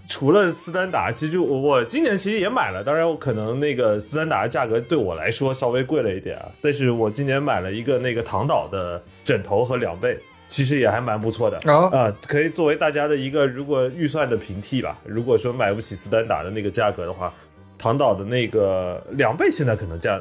[0.08, 10.18] 除了斯丹达，其实我我今年其实也买了，当然我可能那个斯丹达的价格对我来说稍微贵了一点啊，但是我今年买了一个那个唐岛的枕头和两被。
[10.46, 14.96] 其实也还蛮不错的哦啊、可以作为大家的一个如果预算的平替吧。
[15.02, 17.32] 如果说买不起斯丹达的那个价格的话，
[17.78, 20.20] 唐岛的那个两倍现在可能价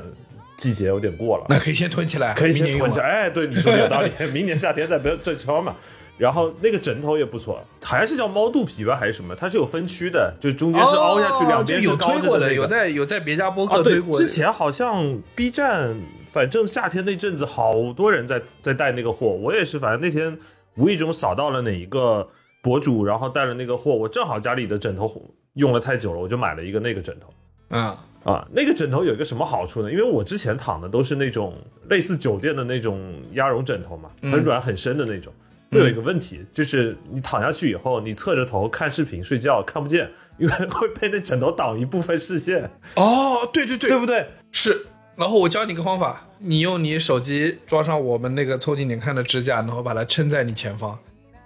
[0.55, 3.05] 季节有点过了，那可以先囤起来，可以先囤起来。
[3.05, 4.09] 哎，对，你说的有道理。
[4.31, 5.75] 明年夏天再不要再穿嘛。
[6.17, 9.35] 然后那个枕头也不错，好像是叫猫肚皮吧，还是什么？
[9.35, 14.23] 它是有分区的，就中间是凹下去，哦两边就是有高着推过的，那个有在有在别家播客推，过的。
[14.23, 15.95] 之前好像 B 站，
[16.29, 20.37] 反正夏天那阵子好多人在在带那个货，我也是，反正那天
[20.75, 22.27] 无意中扫到了哪一个
[22.61, 25.11] 博主，然后带了那个货，我正好家里的枕头
[25.55, 27.33] 用了太久了，我就买了一个那个枕头。
[27.69, 29.91] 嗯，啊，那个枕头有一个什么好处呢？
[29.91, 31.55] 因为我之前躺的都是那种
[31.89, 35.33] 类似酒店的那种鸭绒枕头嘛，很软很深的那种。
[35.73, 44.27] 会有一个问题，就是你躺下去以后，你侧着头看视频睡觉看不见，因为会被那枕头挡一部分视线，哦，对对对，对不对？
[44.51, 44.85] 是。
[45.15, 50.97] 然后我教你个方法，你用你手机装上我们那个凑近点看的支架，然后把它撑在你前方，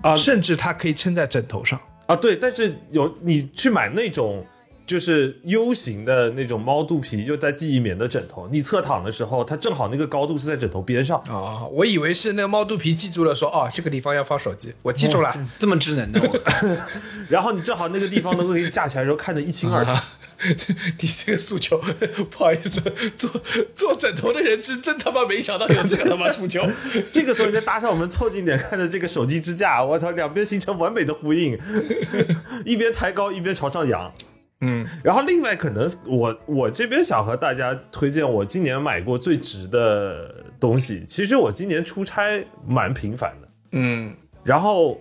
[0.02, 1.78] 啊甚至它可以撑在枕头上。
[2.06, 4.46] 啊，对，但是有你去买那种
[4.88, 11.22] 就是 U 型的那种猫肚皮，就在记忆棉的枕头，你侧躺的时候，它正好那个高度是在枕头边上。
[11.28, 15.38] 哦，我以为是那个猫肚皮记住了说，哦，这个地方要放手机，我记住了。
[15.60, 16.40] 这么智能的我，
[17.28, 19.92] 然后你正好那个地方能够给你架起来的时候看得一清二楚。
[21.02, 21.78] 你这个诉求，
[22.30, 22.80] 不好意思，
[23.18, 23.30] 做
[23.76, 26.62] 做枕头的人真真他妈没想到有这个他妈诉求。
[27.12, 31.60] 这个时候你再搭上我们凑近点看的这个手机支架，我操，两边形成完美的呼应，
[32.64, 34.14] 一边抬高一边朝上扬。
[34.62, 41.04] 嗯，然后另外可能我我这边想和大家推荐我今年买过最值的东西。
[41.08, 45.00] 其实我今年出差蛮频繁的，嗯，然后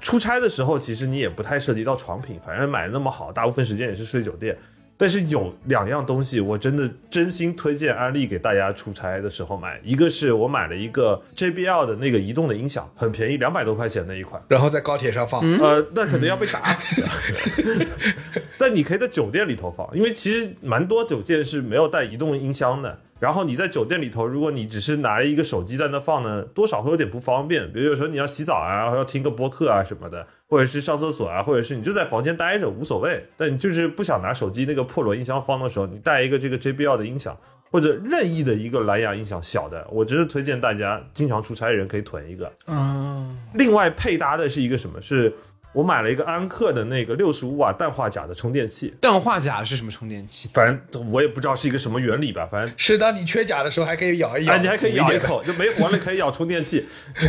[0.00, 4.56] 出差的时候其实你也不太涉及到床品，反正买的那么好，大部分时间也是睡酒店。
[4.98, 9.78] 但是有两样东西，我真的真心推荐安利给大家出差的时候买。
[9.84, 14.42] 一个是我买了一个 JBL 的那个移动的音响，很便宜，两百多块钱的一款。
[14.48, 15.42] 然后在高铁上放。
[15.58, 17.04] 呃，那可能要被打死。
[18.66, 22.98] 但你可以在酒店里头放，因为其实蛮多酒店是没有带移动音箱的。
[23.20, 27.72] 然后你在酒店里头，如果你只是拿一个手机在那放呢，多少会有点不方便。
[27.72, 33.24] 比如有时候你要洗澡啊，然后要听个播客啊什么的，或者是上厕所啊，或者是你就在房间待着无所谓。
[33.36, 37.38] 但你就是不想拿手机那个破锣音箱放的时候，你带一个这个 JBL 的音响，
[37.70, 42.52] 或者任意的一个蓝牙音响，小的，我真是推荐大家经常出差的人可以囤一个。
[42.66, 45.00] 嗯，另外配搭的是一个什么？
[45.00, 45.32] 是
[45.76, 50.48] 我买了一个安克的那个六十五瓦氮化钾的充电器，氮化钾是什么充电器？
[50.54, 52.74] 反正我也不知道是一个什么原理吧，反正。
[52.78, 55.18] 是当你缺钾的时候，还可以咬一咬，哎，你还可以咬一。
[55.18, 57.28] 口，就没完了可以咬充电器，这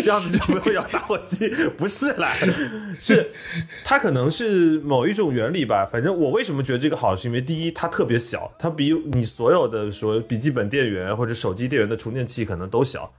[0.00, 1.50] 这样子就不会咬打火机。
[1.76, 2.34] 不是啦，
[2.98, 3.30] 是
[3.84, 5.84] 它可能是某一种原理吧。
[5.84, 13.12] 反正我为什么觉得这个好，是因为第一它特别小，它比你所有的说笔记本电源或者手机电源的充电器可能都小，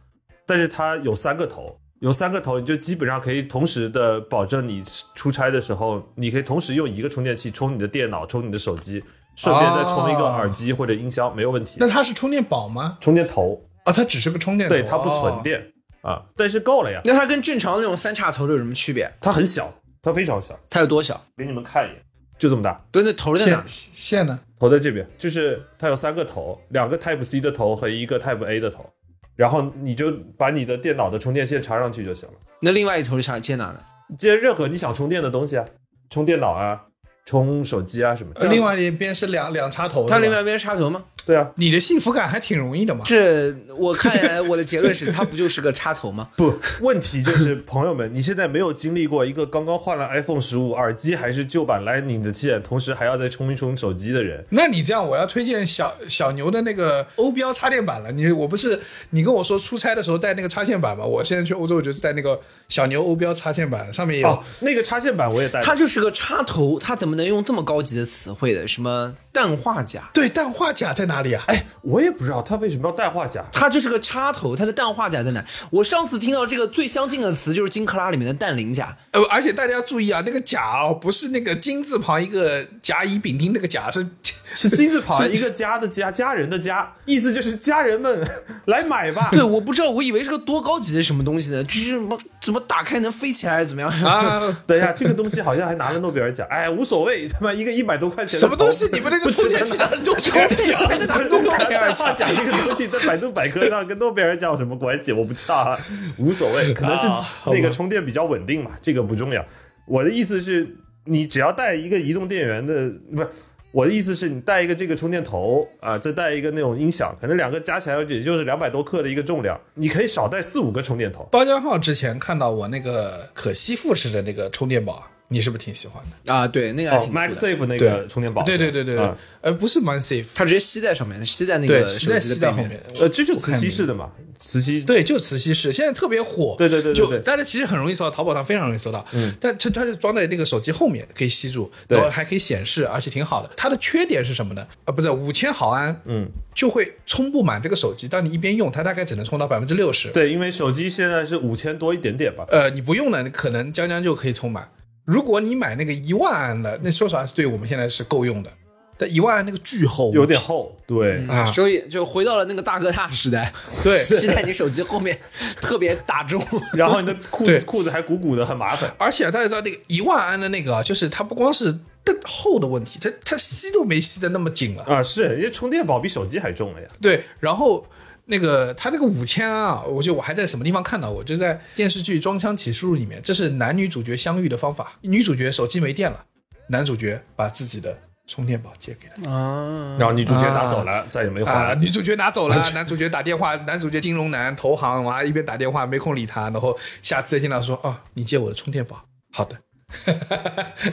[0.47, 1.77] 但是它有三个头。
[2.03, 4.83] 有三个头，你就基本上可以同时的保证你
[5.15, 9.01] 出差的时候，你可以同时用一个充电器充你的电脑、充你的手机，
[9.37, 11.87] 顺便再充一个哦耳机或者音箱，没有问题那。
[11.87, 12.97] 它是充电宝吗？
[12.99, 15.39] 充电头，啊，它只是个充电头，对，它不存哦。
[15.41, 15.65] 电、
[16.01, 16.99] 啊，但是够了呀。
[17.05, 19.09] 那它跟正常那种三叉头的有什么区别？
[19.21, 21.23] 它很小，它非常小，它有多小？
[21.37, 22.03] 给你们看一眼，
[22.37, 22.85] 就这么大。
[22.91, 23.89] 对，那头在哪线？
[23.93, 24.37] 线呢？
[24.59, 28.89] 头在这边，就是它有三个头，两个 Type C 的头和一个 Type A 的头，
[29.35, 32.35] 然后你就把你的电脑的充电线插上去就行了。
[32.59, 33.79] 那另外一头是插接哪呢？
[34.17, 35.65] 接任何你想充电的东西啊，
[36.09, 36.85] 充电脑啊，
[37.25, 38.31] 充手机啊什么。
[38.35, 41.03] 这样另外一边是两两插头，它另外一边是插头吗？
[41.25, 43.03] 对啊，你的幸福感还挺容易的嘛。
[43.05, 46.29] 这我看来我的结论是，它不就是个插头吗？
[46.36, 58.12] 不，问题就是朋友们，你现在没有经历过一个刚刚换了 iPhone 十五，耳机还是旧版 Lightning 的线，同时还要再充一充手机的人，那你这样，我要推荐小小牛的那个欧标插电板了。
[58.12, 58.79] 你我不是
[59.12, 61.05] 你跟我说出差的时候带那个插线板吗？
[61.05, 64.27] 我现在去欧洲，我就是带那个小牛欧标插线板，上面也有。
[64.27, 68.67] 哦，那个插线板我也带，它就是个插头，它怎么能用这么高级的词汇的？
[68.67, 70.09] 什么氮化钾？
[70.13, 71.43] 对，氮化钾在哪哪里啊？
[71.47, 73.45] 哎，我也不知道它为什么要氮化钾。
[73.54, 75.43] 它就是个插头，它的氮化钾在哪？
[75.69, 78.97] 我上次听到这个最相近的词就是金克拉里面的氮磷钾。
[79.12, 84.04] 呃，而且大家要注意啊，那个钾哦，不是那个金字旁一个甲乙丙丁那个甲，是
[84.53, 88.25] 是金字旁一个家的家，家人的家，意思就是家人们
[88.65, 89.29] 来买吧。
[89.31, 93.89] 对，我不知道，我以为是个多高级的什么东西呢，就是什么怎么打开能飞起来，怎么样？
[94.03, 94.63] 啊。
[94.65, 96.47] 等一下，这个东西好像还拿了诺贝尔奖。
[96.49, 98.87] 哎，无所谓，他妈一个一百多块钱什么东西？
[98.93, 105.11] 你们那个充电器拿的就充电拿诺贝尔奖奖这个东西在百度百科上跟诺贝尔奖有什么关系？
[105.11, 105.79] 我不知道啊，
[106.17, 107.07] 无所谓，可能是
[107.47, 109.43] 那个充电比较稳定嘛，这个不重要。
[109.85, 113.27] 我的意思是，你只要带一个移动电源的，不是。
[113.73, 121.27] 我的意思是你带一个这个充电头啊，再带一个那种音响，可能两个加起来也就是两百多克的一个重量，你可以少带四五个充电头。
[121.31, 126.33] 包江浩之前看到我那个可吸附式的那个充电宝，你是不是挺喜欢的？
[126.33, 127.21] 啊，对，那个还哦挺酷的。
[127.21, 128.97] ，MagSafe 那个充电宝，对对对对
[129.41, 132.63] 呃，不是 MySafe，它直接吸在上面，吸在那，个吸在手机的背面。
[132.63, 132.83] 吸在后面。
[133.01, 134.81] 呃，这就磁吸式的嘛，磁吸。
[134.81, 136.55] 对，就磁吸式，现在特别火。
[136.57, 139.05] 对对对对就对大家其实很容易搜到，淘宝上非常容易搜到。
[139.11, 143.51] 嗯，但它它是装在那个手机后面，可以吸住，对然后还可以显示，而且挺好的。
[143.57, 144.65] 它的缺点是什么呢？
[144.85, 148.07] 啊，不是五千毫安，嗯，就会充不满这个手机。
[148.07, 150.09] 当你一边用，它大概只能充到百分之六十。
[150.11, 152.45] 对，因为手机现在是五千多一点点吧。
[152.49, 154.69] 呃，你不用呢，可能将将就可以充满。
[155.05, 158.51] 如果你买那个一万安的，那说实话是对我们现在是够用的。
[158.95, 163.51] 但一万安那个巨厚，有点厚，对，啊，所以就回到了那个大哥大时代，
[163.83, 165.19] 对 期待你手机后面，
[165.59, 166.39] 特别打中。
[166.73, 168.93] 然后你的裤裤子还鼓鼓的，很麻烦。
[168.99, 174.83] 而且大家知道那个一万安的那个啊，就是它不光是更厚的问题，它它吸都没吸的那么紧了。
[174.83, 176.87] 啊，是因为充电宝比手机还重了呀。
[177.01, 177.83] 对，然后
[178.25, 184.93] 那个他这个五千安啊，我就我还在什么地方看到过，就在电视剧《装腔启示录》里面，这是男女主角相遇的方法。
[185.01, 186.23] 女主角手机没电了，
[186.67, 189.29] 男主角把自己的充电宝借给他。
[189.29, 199.57] 啊，然后女主角拿走了，再也没还啊，女主角拿走了， 男主角打电话，男主角金融男投行，完了一边打电话没空理他，然后下次再见到说，哦，你借我的充电宝，好的，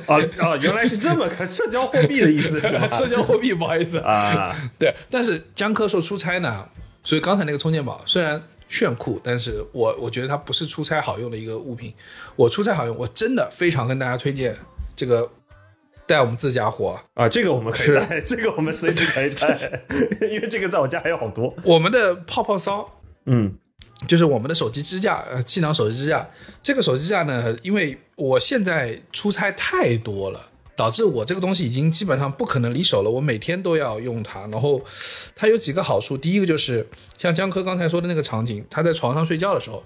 [0.06, 2.86] 啊 啊，原来是这么个社交货币的意思是吧？
[2.90, 6.68] 社交货币，不好意思，啊，对，但是江科说出差呢，
[7.02, 11.92] 所以刚才那个充电宝虽然炫酷，但是我我觉得它不是出差好用的一个物品。
[12.36, 14.56] 我出差好用，我真的非常跟大家推荐
[14.94, 15.28] 这个
[16.06, 19.56] 带我们自家货，啊，这个我们可以带，这个我们随时可以带，
[20.30, 21.54] 因为这个在我家还有好多。
[21.64, 22.88] 我们的泡泡骚。
[23.26, 23.54] 嗯，
[24.08, 26.28] 就是我们的手机支架，呃，气囊手机支架。
[26.62, 30.40] 这个手机支架呢，因为我现在出差太多了，
[30.80, 33.10] 导致我这个东西已经基本上不可能离手了。
[33.10, 34.82] 我每天都要用它，然后
[35.36, 36.16] 它有几个好处。
[36.16, 36.88] 第一个就是
[37.18, 39.84] 像江科刚才说的那个场景，他在床上睡觉的时候，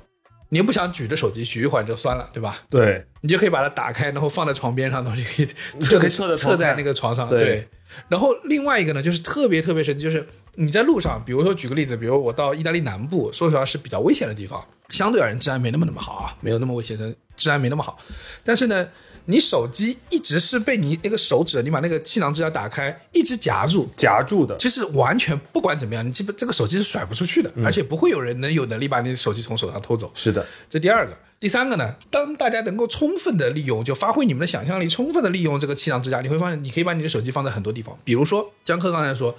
[0.50, 2.58] 你又不想举着手机举一会儿就酸了，对吧？
[2.70, 5.46] 对，你就可以把它打开，然后放在床边上，然后就可以
[5.80, 7.28] 侧就可以侧着侧在那个床上。
[7.28, 7.66] 对
[8.08, 17.98] 然后另外一个呢，就是特别特别神奇，就是你在路上，比如说举个例子，比如我到意大利南部，说实话是比较危险的地方，相对而言治安没那么那么好啊，没有那么危险的，治安没那么好。
[18.44, 18.86] 但是呢，
[19.26, 24.56] 你手机一直是被你那个手指，你把那个气囊支架打开，一直夹住，夹住的。
[24.58, 30.10] 其实完全不管怎么样，你基本这个手机是甩不出去的，而且不会有人能有能力把你的手机从手上偷走。
[30.14, 31.94] 是的，这第二个，第三个呢？
[32.10, 37.98] 当大家能够充分的利用，就发挥你们的想象力，充分的利用这个气囊支架，你会发现，你可以把你的手机放在很多地方。
[38.04, 39.34] 比如说，江科刚才说，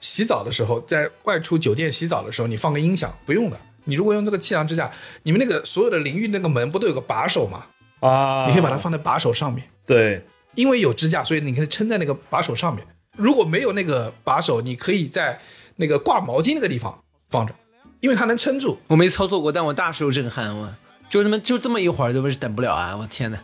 [0.00, 3.58] 洗澡的时候，在外出酒店洗澡的时候，你放个音响，不用的。
[3.84, 4.90] 你如果用这个气囊支架，
[5.22, 7.66] 你们那个所有的淋浴那个门不都有个把手吗？
[8.00, 12.86] 啊，你可以把它放在把手上面，对，因为有支架，所以你可以撑在那个把手上面。
[13.16, 15.40] 如果没有那个把手，你可以在
[15.76, 16.98] 那个挂毛巾那个地方
[17.30, 17.54] 放着，
[18.00, 18.78] 因为它能撑住。
[18.88, 20.68] 我没操作过，但我大受震撼，我
[21.08, 22.96] 就那么就这么一会儿，都不是等不了啊！
[22.96, 23.38] 我天哪，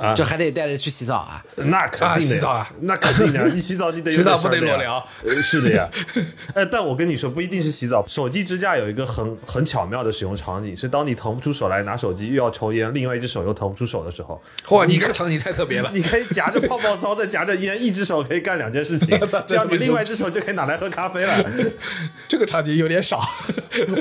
[0.00, 1.42] 啊这还得带着去洗澡啊！
[1.56, 5.88] 那肯定的洗澡啊那肯定的呀， 你洗澡你得有洗澡不得裸聊呃是的呀，
[6.54, 8.04] 哎，但我跟你说，不一定是洗澡。
[8.06, 15.90] 手机支架有一个很很巧妙的使用场景，是当你腾不出手来拿手机，又要抽烟，另外一只手又腾不出手的时候，哇，你这个场景太特别了。
[15.92, 21.44] 你可以夹着泡泡骚，再夹着烟，一只手可以干两件事情操， 这样你另外一只手就可以拿来喝咖啡了。
[22.26, 23.20] 这个场景有点少，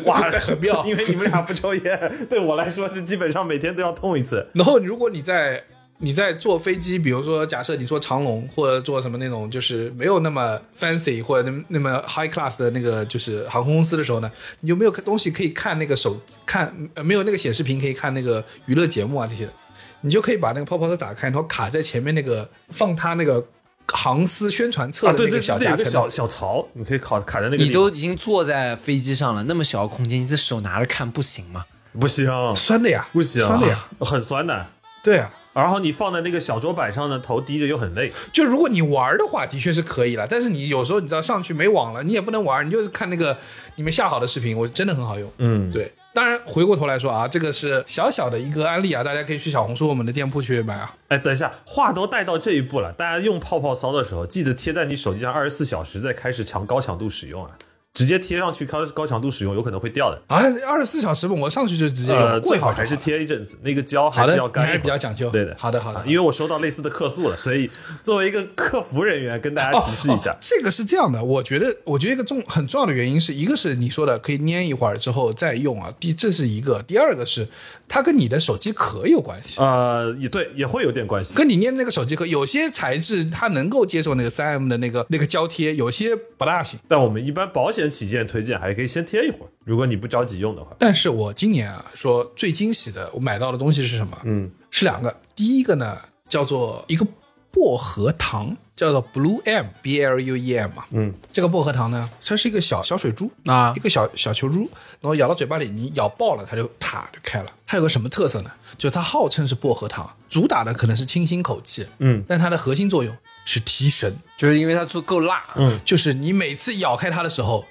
[0.05, 0.83] 哇，很妙。
[0.85, 4.47] 因为你们俩不抽烟，对我来说是基本上每天都要痛一次。
[4.53, 5.63] 然后如果你在
[6.01, 14.31] 你在坐飞机，比如说假设你坐长龙或者坐什么那种就是没有那么 fancy 或者那么那么 high class 的那个就是航空公司的时候呢，
[14.62, 19.53] 你有没有东西可以看那个手看呃没有那个显示屏可以看那个娱乐节目啊这些的，
[20.01, 23.45] 你就可以把那个泡泡车打开，然后卡在前面那个放它那个
[23.88, 25.77] 航司宣传册啊，的那个对对对，有小夹层。
[25.77, 27.63] 个小小槽，你可以卡卡在那个。
[27.63, 31.65] 你都已经坐在飞机上了，那么小的空间，你这手拿着看不行吗？
[31.99, 34.67] 不行，酸的呀，不行，酸的呀，很酸的。
[35.03, 38.12] 对啊，然后你放在那个小桌板上呢，头低着又很累。
[38.31, 40.25] 就如果你玩的话，的确是可以了。
[40.27, 43.38] 但是你有时候你知道上去没网了，你也不能玩，你就是看那个
[43.75, 45.31] 你们下好的视频，我真的很好用。
[45.38, 50.96] 嗯，对，当然回过头来说啊，这个是小小的一个案例啊，大家可以去小红书我们的店铺去买啊。
[51.10, 57.52] 哎，等一下，话都带到这一步了，大家用泡泡骚的时候，记得贴在你手机上二十四小时再开始强高强度使用啊。
[58.00, 60.21] 直接贴上去高高强度使用有可能会掉的。
[60.27, 65.29] 啊，二十四小时吧，我上去就直接用，呃，最好还是贴一阵子，那个胶还，是要干还是比较讲究。
[65.29, 67.69] 对的，好的好的啊因为我收到类似的客诉了，所以
[68.02, 70.37] 作为一个客服人员跟大家提示一下哦哦。
[70.39, 77.45] 这个是这样的，我觉得，我觉得一个重很重要的原因是一个是你说的可以粘一会儿之后再用啊，第这是一个，第二个是
[77.90, 79.60] 它跟你的手机壳有关系。
[79.60, 81.35] 呃，也对，也会有点关系。
[81.35, 86.79] 跟你捏的那个手机壳，有些材质它能够接受那个三 M 的那个那个胶贴，有些不大行。
[86.87, 90.75] 但我们一般保险起见推荐还可以先贴一会儿，如果你不着急用的话。
[90.77, 94.17] 但是我今年啊，说最惊喜的，我买到的东西是什么？
[94.23, 95.13] 嗯，是两个。
[95.35, 97.06] 第一个呢，叫做一个
[97.52, 100.86] 薄荷糖，叫做 Blue M B L U E M 嘛。
[100.92, 104.62] 嗯，这个薄荷糖呢，它是一个小小水珠啊，一个小小球珠，
[105.02, 107.48] 然后咬到嘴巴里，你咬爆了，它就啪就开了。
[107.67, 108.52] 它有个什么特色呢？
[108.77, 113.13] 就它号称是薄荷糖，主打的可能是清新口气，嗯，但它的核心作用
[113.44, 117.65] 是提神，就是因为它足够辣，嗯就是你每次咬开它的时候，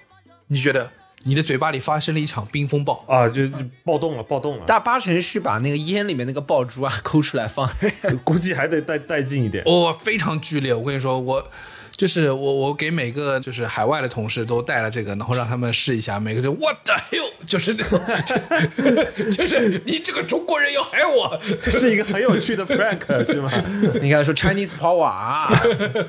[0.48, 0.90] 你觉得
[1.28, 3.04] 你的嘴巴里发生了一场冰风暴。
[3.06, 7.68] 啊，就就暴动了，暴动了，大八成是把那个烟里面那个爆珠啊 抠出来放。
[8.24, 9.62] 估计还得带带劲一点。
[9.66, 10.72] 哦，非常剧烈。
[10.72, 11.50] 我跟你说，我
[11.98, 18.00] 就是我我给每个就是海外的同事都带了这个，然后让他们试一下，每个就 What the hell，就是那种，
[19.26, 23.50] 就 就是你这个中国人要害我这是一个很有趣的 prank 是吗？
[24.00, 25.50] 你看说 Chinese power 啊，，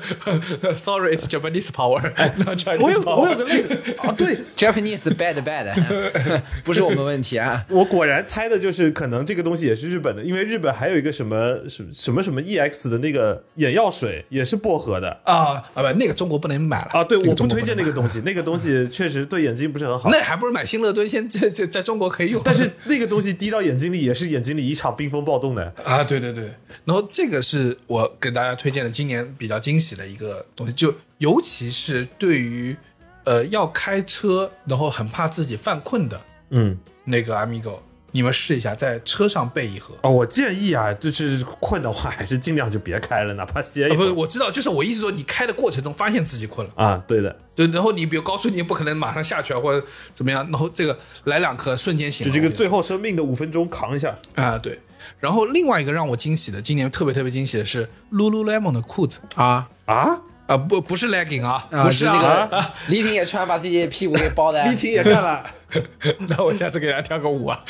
[0.76, 3.16] Sorry，it's Japanese power，not Chinese 我有 power。
[3.16, 3.62] 我有个类
[3.98, 7.66] 啊，对 Japanese bad bad，不是我们问题啊。
[7.68, 17.04] 我果然猜的就是可能这个东西也是日本的，因为日本还有一个什么什么什么什么 EX 的那个眼药水也是薄荷的啊啊不，那个中国不能买了啊。
[17.04, 20.10] 对，我不推荐那个东西， 那个东西确实对眼睛不是很好。
[20.10, 22.40] 那还不如买新乐敦，先这这在中国可以用。
[22.44, 25.72] 但是那个东西滴到眼睛里也是眼睛里一场冰风暴动的。
[25.84, 26.52] 啊，对对对，
[26.84, 32.76] 然后这个是我给大家推荐的今年比较惊喜的一个东西，就尤其是对于
[33.24, 36.20] 呃要开车，然后很怕自己犯困的
[36.50, 37.78] 嗯，那个 Amigo，
[38.12, 39.94] 你们试一下，在车上备一盒。
[40.02, 47.04] 哦，我建议啊，就是困的话还是尽量就别开了，哪怕歇一啊，不我知道，就是我意思说，你开的过程中发现自己困了，啊。
[47.06, 54.16] 对的，对，然后你比如高速，你也不可能马上下去啊，或者怎么样，然后这个来两颗瞬间醒就这个最后生命的五分钟扛一下。
[54.34, 54.78] 啊，对。
[55.18, 60.20] 然后另外一个让我惊喜的，今年特别特别惊喜的是 Lululemon 的裤子啊啊，
[60.50, 64.60] 啊，不不是 legging 啊，啊，不是那啊，个李挺也穿，把自己的屁股给包的。
[64.64, 65.44] 李婷也看了，
[66.28, 67.64] 那我下次给大家跳个舞啊。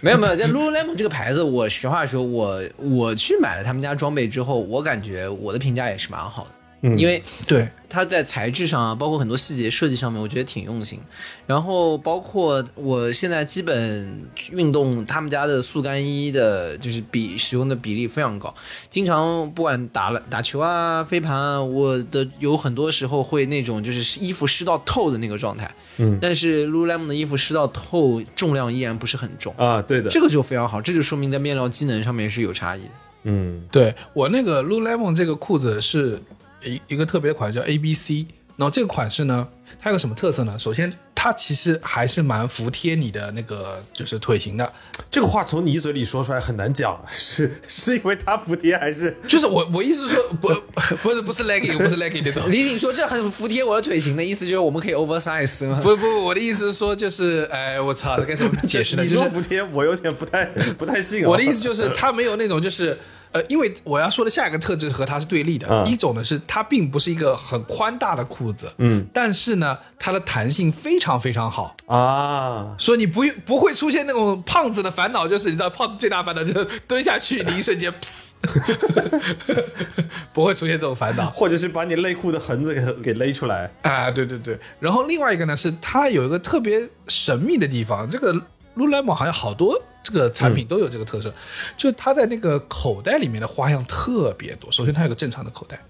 [0.00, 6.50] 没 有没有，这 Lululemon 这个牌子，我实话说，我我去买了他们家装备之后，我感觉我的评价也是蛮好的。
[6.82, 10.98] 嗯因为对，它在材质上啊，包括很多细节设计上面，我觉得挺用心。
[11.46, 18.54] 然后包括我现在基本运动，他们家的速干衣的，就是比使用的比例非常高。
[18.88, 25.70] 经常不管打了打球啊、飞盘啊，我的有很多时候会那种就是衣服湿到透的那个状态。
[25.98, 29.54] 嗯但是 Lululemon 的衣服湿到透，重量依然不是很重。
[29.58, 32.90] 啊，对的，这个就非常好，这就说明在面料机能上面是有差异的。
[33.24, 36.22] 嗯对我那个 Lululemon 这个裤子是
[36.64, 39.46] 一一个特别的款式叫 A B C，然后这个款式呢，
[39.80, 40.58] 它有个什么特色呢？
[40.58, 44.72] 首先，它其实还是蛮服帖你的那个就是腿型的，
[45.10, 49.16] 这个话从你嘴里说出来很难讲， 是是因为它服帖还是？
[49.26, 50.48] 就是我我意思是说不
[51.02, 52.50] 不是不是 legging 不是 legging 那种。
[52.50, 55.80] 李挺说这很服帖我的腿型的意思就是我们可以 oversize 吗？
[55.82, 59.02] 不不不，我的意思是说，就是，哎，我操，该怎么解释呢？
[59.02, 60.44] 你说服帖，我有点不太
[60.76, 61.28] 不太信啊。
[61.28, 62.98] 我的意思就是，它没有那种就是。
[63.32, 78.08] 呃，因为我要说的下一个特质和它是对立的，嗯一种呢是它并不是一个很宽大的裤子，嗯，但是呢它的弹性非常非常好，啊，所以你不不会出现那种胖子的烦恼，就是你知道胖子最大烦恼就是蹲下去，你一瞬间，噗
[80.32, 81.30] 不会出现这种烦恼。
[81.30, 83.70] 或者是把你内裤的痕子给给勒出来。
[83.82, 84.58] 啊，对对对。
[84.78, 88.32] 然后另外一个呢是它有一个特别神秘的地方，这个
[88.76, 89.80] Lululemon 好像好多
[90.10, 91.32] 这个产品都有这个特色，
[91.76, 94.70] 就是它在那个口袋里面的花样特别多。
[94.72, 95.80] 首先它有个正常的口袋。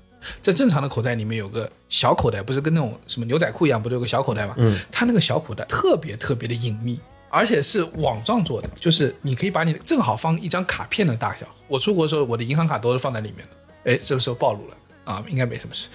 [0.43, 4.55] 在正常的口袋里面有个小口袋，不是跟那种什么牛仔裤一样，不是有个小口袋吗？
[4.59, 7.01] 嗯，它那个小口袋特别特别的隐秘，
[7.31, 11.47] 而且是网状做的，就是你可以把你正好放一张卡片的大小。
[11.69, 13.93] 我出国的时候，我的银行卡都是放在里面的。
[13.93, 14.77] 哎，这个时候暴露了
[15.11, 15.89] 啊，应该没什么事。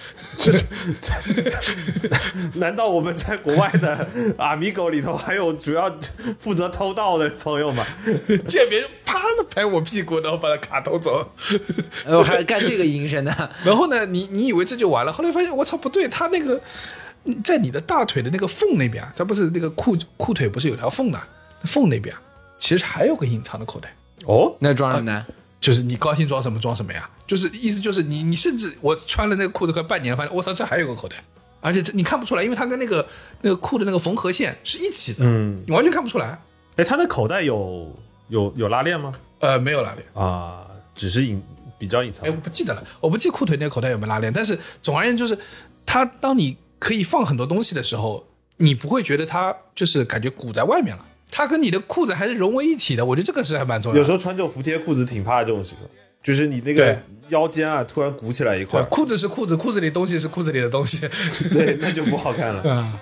[2.54, 4.06] 难道我们在国外的
[4.38, 5.90] Amigo 里头还有主要
[6.38, 7.86] 负责偷盗的朋友吗？
[8.46, 11.32] 见别人啪的拍我屁股，然后把他卡偷走。
[12.04, 16.60] 然后还干这个营生的， 然后呢，你你以为这就完了，后来发现我操不对，他那个
[17.42, 21.20] 在你的大腿的那个缝那边啊，它不是那个裤裤腿不是有条缝的，
[21.64, 22.20] 缝那边啊
[22.58, 23.94] 其实还有个隐藏的口袋。
[24.26, 25.26] 哦，那装什么呢？
[25.60, 31.16] 就是你高兴装什么装什么呀，就是意思就是你你甚至我穿了那个裤子快半年了，发现我操这还有个口袋，
[31.60, 33.06] 而且这你看不出来，因为它跟那个
[33.40, 36.38] 那个裤的那个缝合线是一起的，嗯，你完全看不出来。
[36.76, 37.90] 哎，它的口袋有
[38.28, 39.12] 有有拉链吗？
[39.40, 41.42] 呃，没有拉链，啊，只是隐
[41.78, 42.26] 比较隐藏。
[42.26, 45.40] 哎，我不记得了，我不记裤腿那个口袋有没有拉链，但是总而言之就是，
[45.84, 48.26] 它当你可以放很多东西的时候，
[48.58, 53.98] 你不会觉得它就是感觉鼓在外面了，它跟你的裤子还是融为一体的，我觉得这个是还蛮重要的。
[53.98, 55.80] 有时候穿这种服帖裤子挺怕这种时刻，
[56.22, 56.98] 就是你那个
[57.28, 61.08] 腰间啊突然鼓起来一块，，裤子是裤子，裤子里东西是裤子里的东西。
[61.52, 62.62] 对，那就不好看了。
[62.64, 62.92] 嗯，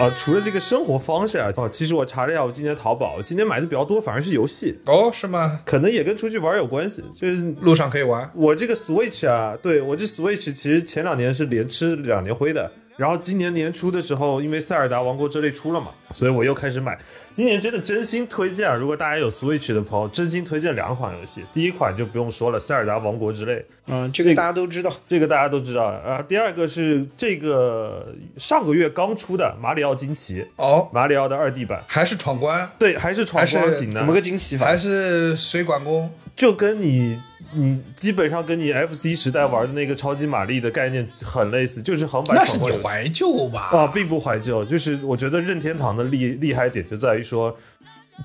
[0.00, 5.60] 啊，除了这个生活方式啊，哦，其实我查了一下，我今年淘宝，今年买的比较多，反而是游戏，哦，是吗？
[5.66, 7.04] 可能也跟出去玩有关系。
[7.12, 8.30] 就是路上可以玩。
[8.34, 16.98] 我这个 Switch 啊，对我这 Switch 其实前两年是连吃两年灰的，然后今年年初的时候，因为《塞尔达王国之泪》出了嘛，所以我又开始买。
[17.32, 21.44] 今年真的真心推荐啊，如果大家有 Switch 的朋友，真心推荐两款游戏。
[21.52, 23.54] 第一款就不用说了，《塞尔达王国之泪》，
[23.86, 24.92] 嗯，这个大家都知道。
[25.06, 26.20] 这个大家都知道啊。
[26.20, 34.76] 第二个是这个上个月刚出的《马里奥惊奇》，哦，马里奥的二 D 版，还是闯关，对，还是闯关型的，怎么个惊奇法还？
[34.76, 36.10] 是水管工？
[36.34, 37.20] 就跟你
[37.52, 43.68] 你基本上跟你 FC 时代玩的那个超级玛丽的概念很类似，就是横版那是你怀旧吧？
[43.72, 44.64] 啊，并不怀旧。
[44.64, 47.56] 就是我觉得任天堂的厉厉害点就在于说，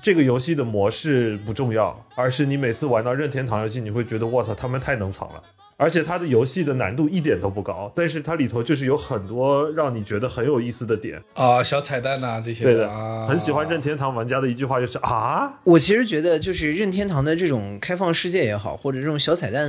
[0.02, 5.42] 这个游戏的模式不重要，而是你每次玩到任天堂游戏，你会觉得我操，他们太能藏了。
[5.78, 11.22] 而且它的游戏的难度一点都不高，但是它里头就是有很多让你觉得很有意思的点。
[11.34, 19.68] 啊，小彩蛋呐、这些对的，啊，很喜欢任天堂玩家的一句话就是啊，我其实觉得，就是任天堂的这种开放世界也好，或者这种小彩蛋，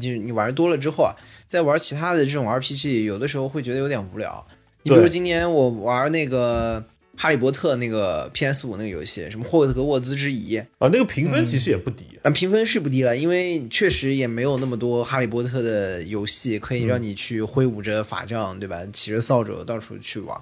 [0.00, 1.12] 就你玩多了之后啊，
[1.46, 4.42] 在玩其他的这种 RPG，有的时候会觉得有点无聊。
[4.84, 6.82] 你比如今年我玩那个
[7.16, 12.04] 哈利波特那个 PS 五那个游戏，什么霍格沃兹之遗，啊，那个评分其实也不低。
[12.22, 18.80] 啊，评分是不低了，因为确实也没有那么多哈利波特的游戏可以让你去挥舞着法杖，对吧？
[18.92, 20.40] 骑着扫帚到处去玩。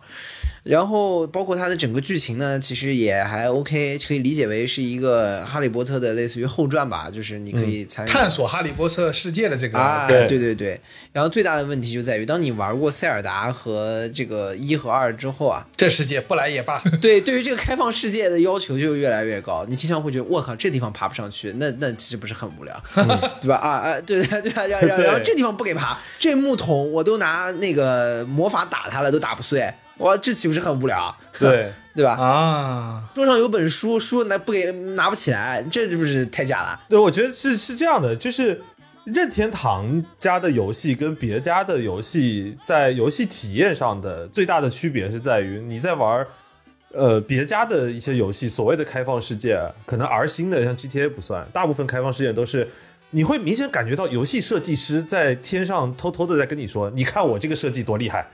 [0.62, 10.80] 然后包括它的整个剧情呢，其实也还 OK，可以理解为是一个哈利波特的类似于后传吧，就是你可以参与、探索哈利波特世界的这个啊，对对对对。
[11.12, 16.80] 然后最大的问题就在于，当你玩过塞尔达和这个一和二之后啊，这世界不来也罢。
[17.00, 22.82] 对，对于这个开放世界的要求就越来越高，你经常会觉得，我靠，这地方爬不上去，那那其实不是很无聊，
[23.40, 23.56] 对吧？
[23.56, 31.16] 啊啊，对对对啊，然后 然后然后这地方不给爬，这木桶我都拿那个魔法打它了，都打不碎，哇，这岂不是很无聊？
[31.38, 32.12] 对，对吧？
[32.14, 36.80] 啊，桌上有本书，书拿不给拿不起来，这是不是太假了？
[36.88, 38.60] 对，我觉得是是这样的，就是
[39.04, 46.26] 任天堂家的游戏跟别家的游戏在游戏体验上的最大的区别是在于，你在玩
[46.92, 52.68] 呃别家的一些游戏，所谓的开放世界，可能 R 星的像 GTA 不算，大部分开放世界都是。
[53.12, 58.24] 你会明显感觉到游戏设计师在天上偷偷的在跟你说：“你看我这个设计多厉害，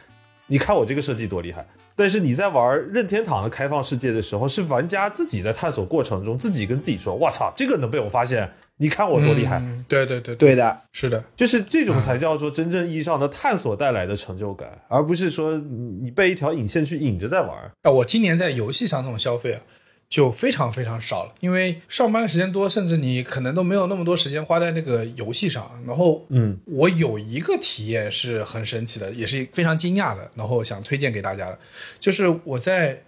[0.47, 1.67] 你看我这个设计多厉害。”
[1.99, 9.59] 但是你在玩任天堂的开放世界的时候，是玩家自己在探索过程中自己跟自己说：“我操，这个能被我发现，你看我多厉害。
[9.61, 17.51] 嗯对对对，对的，是的，就是这种才叫做真正意义上的探索带来的成就感，而不是说你你被一条引线去引着在玩。
[17.81, 19.63] 啊，我今年在游戏上这种消费啊，
[20.09, 25.71] 就非常非常少了，因为上班的时间多，甚至你可能都没有那么多时间花在那个游戏上。
[25.87, 31.59] 然后，嗯，我有一个体验是很神奇的，也是非常惊讶的，然后想推荐给大家的，
[31.99, 33.03] 就是我在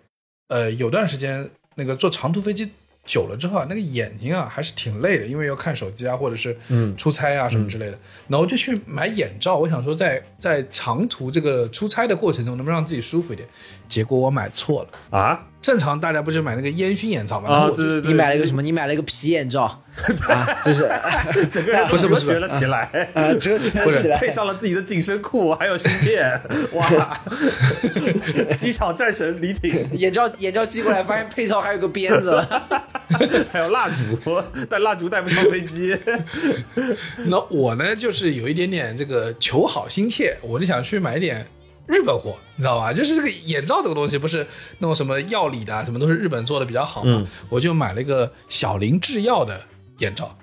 [0.48, 2.70] 呃有段时间那个坐长途飞机。
[3.06, 7.98] 久了之后啊，那个眼睛啊还是挺累的，因为要看手机啊，或者是嗯出差啊什么之类的。
[8.28, 13.48] 然后就去买眼罩，我想说在在长途这个出差的过程中，能不能让自己舒服一点？
[13.88, 15.18] 结果我买错了。
[15.18, 17.48] 啊，正常大家不是买那个烟熏眼罩吗？
[17.50, 18.62] 啊，对对对，你买了一个什么？
[18.62, 19.62] 你买了一个皮眼罩
[20.28, 20.88] 啊，就是
[21.50, 22.88] 整个人 不是不是学了起来。
[23.14, 23.70] 呃折起
[24.08, 26.40] 来， 配上了自己的紧身裤，还有芯片，
[26.74, 27.18] 哇！
[28.56, 32.68] 机场战神李挺，眼罩眼罩寄过来，发现配套还有个鞭子了。
[33.50, 35.96] 还有蜡烛，但蜡烛带不上飞机。
[37.26, 41.44] 那我呢，就是有一点点这个求好心切，我就想去买点
[41.88, 42.92] 日本货，你知道吧？
[42.92, 44.46] 就是这个眼罩这个东西，不是
[44.78, 47.26] 那种什么药理的啊，什么都是日本做的比较好嘛。
[47.48, 49.60] 我就买了一个小林制药的
[49.98, 50.38] 眼罩，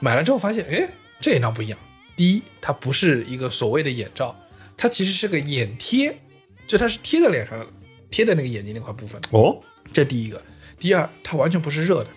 [0.00, 0.88] 买了之后发现，哎，
[1.20, 1.78] 这眼罩不一样。
[2.16, 4.34] 第一，它不是一个所谓的眼罩，
[4.74, 6.18] 它其实是个眼贴，
[6.66, 7.64] 就它是贴在脸上，
[8.10, 9.28] 贴在那个眼睛那块部分的。
[9.32, 10.42] 哦，这第一个。
[10.78, 12.08] 第二，它完全不是热的，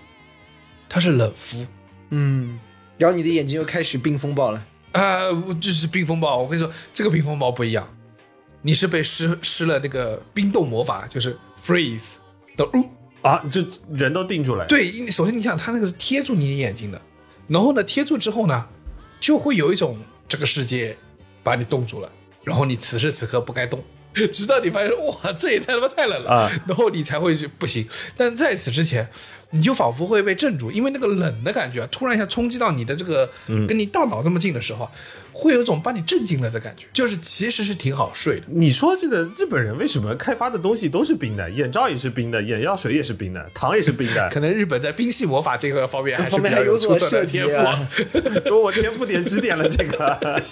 [0.88, 1.66] 它是冷敷。
[2.12, 2.60] 嗯，
[2.98, 4.66] 然后你的眼睛又开始冰风暴了。
[4.94, 6.38] 啊，我就是冰风暴。
[6.38, 7.88] 我跟你说，这个冰风暴不一样，
[8.62, 12.14] 你是被施施了那个冰冻魔法，就是 freeze
[12.56, 12.64] 的。
[12.66, 12.86] 哦
[13.22, 17.02] 啊，就人都定住了。，对，首先你想，它那个是贴住你的眼睛的，
[17.50, 18.66] 然后呢，贴住之后呢，
[19.20, 20.96] 就会有一种这个世界
[21.44, 22.10] 把你冻住了，
[22.46, 23.84] 然后你此时此刻不该动，
[24.32, 27.86] 直到你发现哇，这也太他妈太冷了，啊然后你才会去不行。
[28.16, 29.06] 但在此之前，
[29.50, 33.30] 你就仿佛会被镇住，因为那个冷的感觉啊，突然一下冲击到你的这个，
[33.68, 34.92] 跟你大脑这么近的时候啊，
[35.40, 38.46] 会有一种把你震惊了的感觉，就是其实是挺好睡的。
[38.50, 41.50] 你说这个日本人为什么开发的东西都是冰的？
[41.50, 44.28] 眼罩也是冰的，眼药水也是冰的，糖也是冰的。
[44.34, 47.56] 可能日本在冰系魔法这个方面 还是比较还有所出色的天赋。
[47.64, 47.90] 啊
[48.62, 50.44] 我天赋点指点了这个。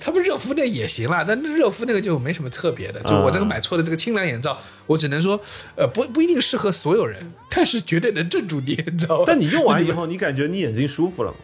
[0.00, 3.00] 他们热敷那也行啦，但是热敷那个就没什么特别的。
[3.02, 5.38] 就我这个买错的这个清凉眼罩，我只能说，
[5.76, 9.24] 呃，不不一定适合所有人，但是绝对能镇住你，你知道吗？
[9.26, 11.36] 但你用完以后，你感觉你眼睛舒服了吗？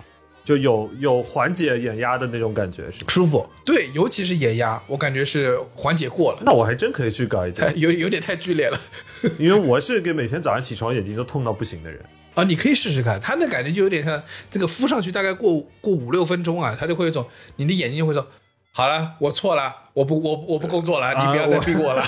[0.49, 3.05] 就有有缓解眼压的那种感觉是？
[3.07, 8.81] 舒服，对，尤其是眼压，我感觉是缓解过了，那我还真可以去搞一太点， 有有点太剧烈了
[9.39, 12.01] 因为我是个每天早上起床眼睛都痛到不行的人。
[12.33, 12.45] 啊！
[12.45, 17.27] 你可以试试看，他那感觉就有点像这个敷上去，大概过过五六分钟啊，他就会有一种
[17.57, 18.27] 你的眼睛就会说。
[18.79, 22.07] 好了，我错了，我不，我我不工作了，你不要再逼我了，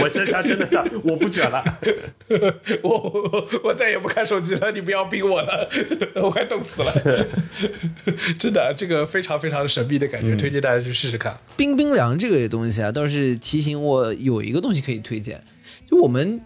[0.00, 1.62] 我 这下真的是我不卷了。
[2.82, 5.68] 我我我再也不看手机了，你不要逼我了，
[6.22, 7.26] 我快冻死了。
[8.38, 11.38] 真的，这个非常非常的神秘的感觉，推荐大家去试试看。
[11.54, 15.44] 冰冰凉这个东西啊，倒是提醒我有一个东西可以推荐，
[15.86, 16.40] 就我们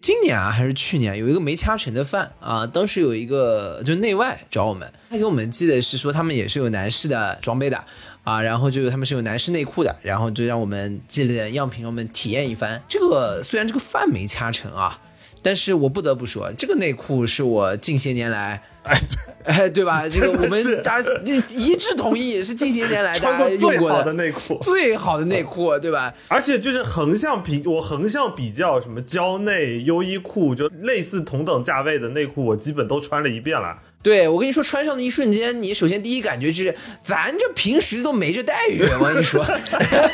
[0.00, 7.84] 今年啊还是去年有一个没掐成的饭啊，当时有一个就内外找我们，他给我们寄的是说他们也是有男士的装备的
[8.24, 12.82] 啊，然后就他们是有男士内裤的，然后就让我们寄了点样品，让我们体验一番。
[12.88, 14.98] 这个虽然这个饭没掐成啊。
[15.46, 18.62] 但是我不得不说，这个内裤是我近些年来，
[19.44, 20.08] 哎，对吧？
[20.08, 21.10] 这个我们大家
[21.50, 26.14] 一致同意，是近些年来大穿家过最好用过的的内裤，最好的内裤，对吧？
[26.28, 33.76] 而且就是横向比，我横向比较什么蕉内、优衣库，就类似同等价位的内裤，我基本都穿了一遍了。
[34.04, 38.82] 对我跟你说，穿上的一瞬间，你首先第一感觉就是，咱这平时都没这待遇。
[39.00, 39.44] 我跟你说，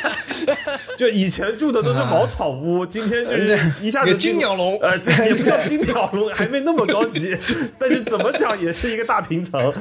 [0.96, 7.36] 就以前住的都是茅草屋，今天就是一下子 金鸟笼呃，这也不叫金鸟笼，还没那么高级，
[7.78, 9.72] 但是怎么讲也是一个大平层。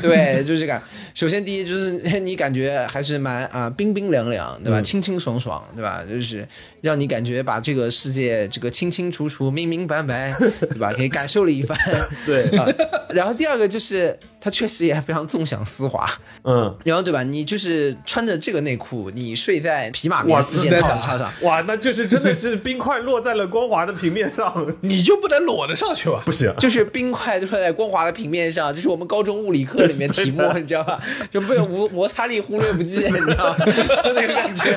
[0.00, 0.80] 对，就是这个。
[1.12, 4.80] 首先第一就是你感觉还是蛮啊冰冰凉凉，对吧？
[4.80, 6.04] 清清爽爽，对吧？
[6.08, 6.46] 就是
[6.82, 10.34] 让你感觉把这个世界这个清清楚楚、明明白白，
[10.68, 10.92] 对吧？
[10.92, 11.78] 可以感受了一番。
[12.26, 12.68] 对，啊，
[13.10, 16.10] 然后第二个就是它确实也非常纵享丝滑，
[16.42, 17.22] 嗯，然后对吧？
[17.22, 26.20] 你就是穿着这个内裤，你睡在皮马哇棉四件套上， 哇，那就是真的是冰块落在了光滑的平面上，你就不能裸着上去吧？
[26.26, 26.52] 不行。
[26.58, 31.00] 就是冰块落在光滑的平面上，这是我们高中物理课里面题目，你知道吧？
[31.30, 33.64] 就被无摩擦力忽略不计，你知道吗？
[34.02, 34.76] 就那个感觉。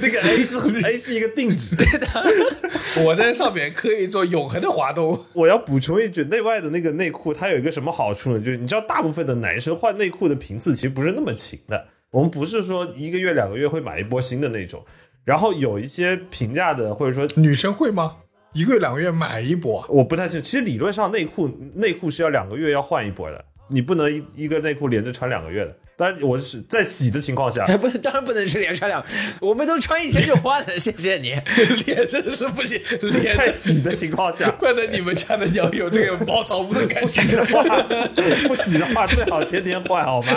[0.00, 1.74] 那个 A 是 A 是一个定值。
[1.76, 2.06] 对的
[3.04, 5.24] 我在上面可以做永恒的滑动。
[5.32, 8.38] 我要补充一句，内外的那个内裤它有一个什么好处呢？
[8.38, 11.88] 就是你知道，大部分的男生换内裤的频次其实不是那么勤的。
[12.10, 14.84] 我们不是说一个月、两个月会买一波新的那种。
[15.24, 18.16] 然后有一些平价的，或者说女生会吗？
[18.52, 19.84] 一个月两个月买一波？
[19.88, 25.76] 我不太清楚，其实理论上内裤内裤是要两个月要换一波的，你不能一一个内裤连着穿两个月的。
[25.96, 29.04] 当然，我是在洗的情况下，哎， 不是，当然不能是连穿两，
[29.40, 31.34] 我们都穿一天就换了， 谢谢你。
[31.86, 37.36] 脸真是不行，脸在洗的情况下，怪得你们家的鸟有这个茅草屋的感不洗觉。
[37.36, 37.62] 的话，
[38.48, 40.32] 不洗的话 最好天天换好吗？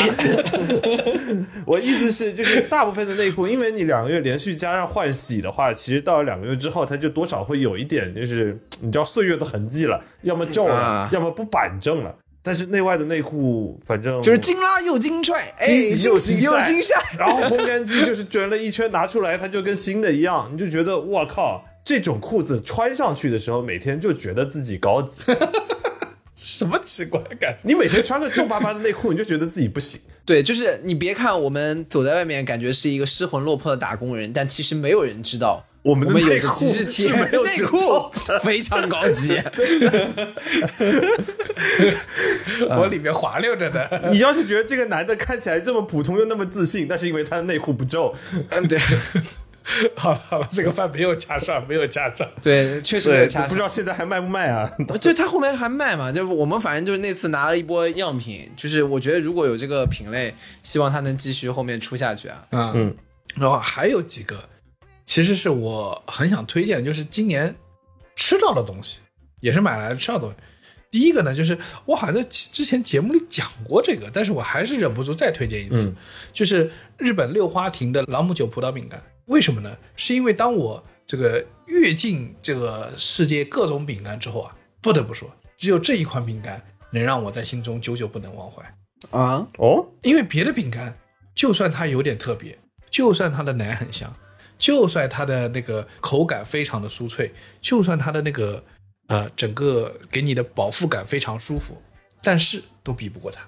[1.66, 12.16] 我意思是，就是大部分的内裤，因为你两个月连续加上换洗的话，其实到了两个月之后，它就多少会有一点，就是你知道岁月的痕迹了，要么皱了，啊要么不板正了。
[12.48, 15.68] 但是内外的内裤反正就是精拉又精帅，哎，
[16.02, 16.96] 又精又精晒。
[17.20, 25.22] 然后烘干机就是卷了一圈拿出来，它就跟新的一样，你就觉得我靠，这种裤子穿上去的时候，每天就觉得自己高级。
[26.34, 27.64] 什么奇怪的感觉？
[27.64, 30.00] 你每天穿个皱巴巴的内裤，你就觉得自己不行。
[30.24, 36.54] 对，就是你别看我们走在外面，感觉是一个失魂落魄的打工人，但其实没有人知道我们的内裤
[36.90, 39.42] 是没有内裤褶皱， 非常高级。
[42.70, 44.10] 我里面滑溜着的。
[44.12, 48.14] 你要是觉得这个男的看起来这么普通又那么自信，那是因为他的内裤不皱。
[48.50, 48.78] 嗯，对
[49.96, 52.28] 好了好了，这个饭没有加上，没有加上。
[52.42, 54.70] 对，确实没有加上不知道现在还卖不卖啊？
[55.02, 56.12] 对他后面还卖嘛？
[56.12, 62.46] 就我们反正就是那次拿了一波样品，就是我觉得如果有这个品类，希望他能继续后面出下去啊。
[62.52, 62.96] 嗯嗯，
[63.36, 64.50] 然后还有几个，
[65.08, 67.56] 其实是我很想推荐，就是今年
[68.16, 69.00] 吃到的东西，
[69.40, 70.36] 也是买来吃到的东西。
[70.92, 75.96] 第一个呢，就是我好像在之前节目里讲过这个，但是我还是忍不住再推荐一次，嗯
[76.32, 79.02] 就是日本六花亭的朗姆酒葡萄饼干。
[79.26, 79.76] 为什么呢？
[79.96, 88.64] 是因为当我这个阅尽这个世界各种饼干之后啊，不得不说，只有这一款饼干能让我在心中久久不能忘怀。
[89.12, 90.98] 啊，哦，因为别的饼干，
[91.36, 92.58] 就算它有点特别，
[92.90, 94.12] 就算它的奶很香，
[94.58, 97.32] 就算它的那个口感非常的酥脆，
[97.62, 98.64] 就算它的那个
[99.08, 101.82] 呃整个给你的饱腹感非常舒服，
[102.22, 103.46] 但是都比不过它。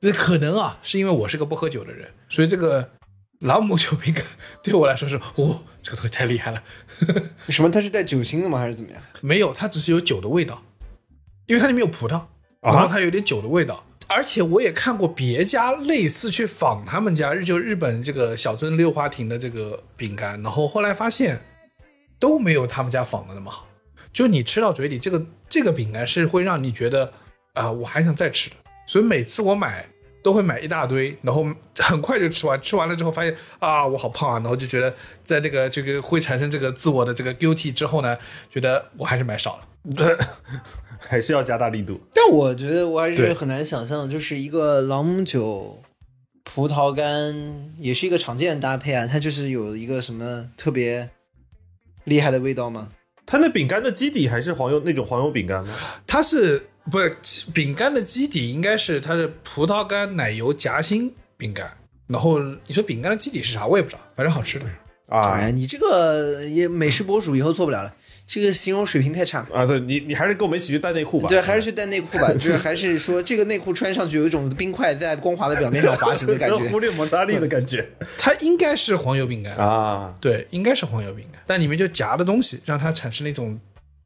[0.00, 2.90] 这可能啊，是因为我是个不喝酒的人，所以这个
[3.40, 4.24] 朗姆酒饼干
[4.62, 6.62] 对我来说是，哦，这个东西太厉害了。
[7.48, 7.70] 什么？
[7.70, 8.58] 它是带酒精的吗？
[8.58, 9.02] 还是怎么样？
[9.20, 10.62] 没有，它只是有酒的味道，
[11.46, 12.22] 因为它里面有葡萄，
[12.60, 13.84] 然后它有点酒的味道。
[14.10, 21.40] 而且我也看过别家类似去仿他们家日就日本这个小樽六花亭的这个饼干，然后后来发现
[22.18, 23.68] 都没有他们家仿的那么好。
[24.12, 27.12] 就你吃到嘴里，这个这个饼干是会让你觉得
[27.54, 28.56] 啊、我还想再吃的。
[28.86, 29.86] 所以每次我买
[30.24, 31.46] 都会买一大堆，然后
[31.76, 32.60] 很快就吃完。
[32.60, 34.92] 吃完了之后发现啊，我好胖啊，然后就觉得
[35.22, 38.18] 在这个这个会产生这个自我的这个 guilty 之后呢，
[38.50, 39.62] 觉得我还是买少了。
[41.00, 42.00] 对，还是要加大力度。
[42.14, 45.82] 但我觉得我还是对很难想象，就是一个朗姆酒、
[46.44, 49.06] 葡萄干，也是一个常见的搭配啊。
[49.06, 51.10] 它就是有一个什么特别
[52.04, 52.88] 厉害的味道吗？
[53.26, 55.72] 它那饼干的基底还是黄油那种黄油饼干吗？
[56.06, 57.12] 它是不是
[57.54, 61.70] 饼干的基底应该是它是葡萄干奶油夹心饼干，
[62.08, 64.64] 然后你说饼干的基底是啥，我也不知道，反正好吃的。
[65.10, 67.94] 啊哎，你这个也美食博主以后做不了了，
[68.32, 69.44] 这个形容水平太差。
[69.52, 69.66] 啊！
[69.66, 71.28] 对你，你还是跟我们一起去带内裤吧。
[71.28, 76.56] 对，还是去带内裤吧，就是还是说这个内裤穿上去有一种冰块在光滑的表面上滑行的感觉。
[76.70, 77.84] 忽略摩擦力的感觉
[78.16, 80.14] 它应该是黄油饼干，啊！
[80.20, 83.58] 对，应该是黄油饼干，但里面就夹的东西让它产生了一种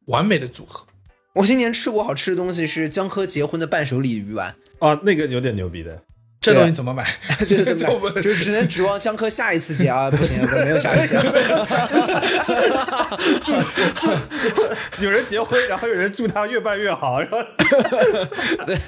[0.06, 0.86] 完美的组合。
[1.34, 6.02] 我今年吃过好吃的东西是江科结婚的伴手礼鱼丸，啊，那个有点牛逼的。
[6.44, 7.06] 这东西怎么买？
[7.48, 8.22] 就是怎么就不办？
[8.22, 11.24] 就只能指望江科下一次结啊， 不行，没有下一次、啊。
[15.00, 17.38] 有人结婚，然后有人祝他越办越好，然后
[18.66, 18.78] 对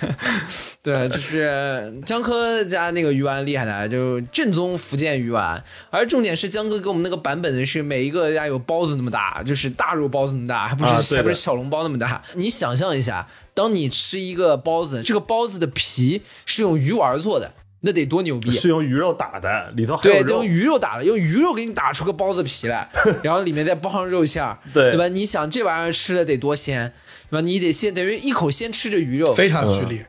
[0.82, 5.62] 对，就是江科家那个鱼丸厉害的，就正宗福建鱼丸。
[5.90, 12.22] 而重点是江哥给我们那个版本的是每一个家有包子那么大，就是大肉包子那么大，还不是、还不是小笼包那么大。
[12.34, 13.26] 你想象一下，
[13.56, 18.50] 当你吃一个包子，这个包子的皮是用鱼丸做的，那得多牛逼！
[18.50, 20.44] 是用鱼肉打的，里头还有对，用。
[20.44, 22.90] 鱼肉打的，用鱼肉给你打出个包子皮来，
[23.24, 25.08] 然后里面再包上肉馅儿，对对吧？
[25.08, 26.92] 你想这玩意儿吃的得多鲜，
[27.30, 27.40] 对吧？
[27.40, 30.06] 你得先等于一口先吃着鱼肉，非常剧烈，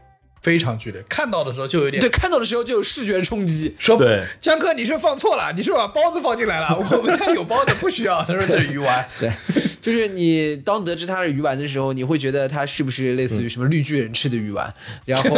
[0.48, 3.76] 非常剧烈，看到的时候就有点对，看到的时候就有视觉冲击。
[3.78, 8.24] 说对江哥，你是放错了，你是把包子放进来了， 我们家有包子，不需要。
[8.24, 9.30] 他说这是鱼丸，对，
[9.84, 14.74] 就是你当得知它是鱼丸的时候，你会觉得它是不是类似于什么绿巨人吃的鱼丸？
[15.04, 15.38] 然后，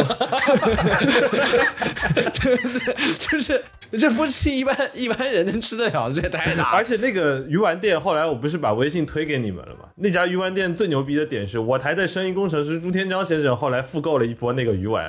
[3.18, 3.60] 就是
[3.98, 6.68] 这不是一般一般人能吃得了，这也太大了。
[6.76, 9.88] 而且那个鱼丸店，后来我不是把微信推给你们了吗？
[9.96, 14.99] 那家鱼丸店最牛逼的点是我台的声音工程师朱天章先生后来复购了一波那个鱼丸，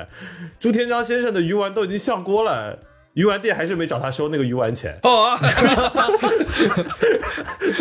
[0.59, 2.79] 朱天章先生的鱼丸都已经下锅了。
[3.13, 5.37] 鱼丸店还是没找他收那个鱼丸钱，哦，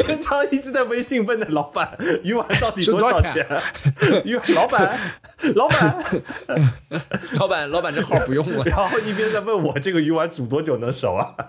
[0.05, 3.47] 天章一直在微信问那老板鱼丸到底多少是多少钱？
[4.25, 4.99] 鱼丸 老板，
[5.55, 6.05] 老板，
[7.39, 8.65] 老板，老板这号不用了。
[8.65, 11.35] 然后一边在问我这个鱼丸煮多久能熟啊？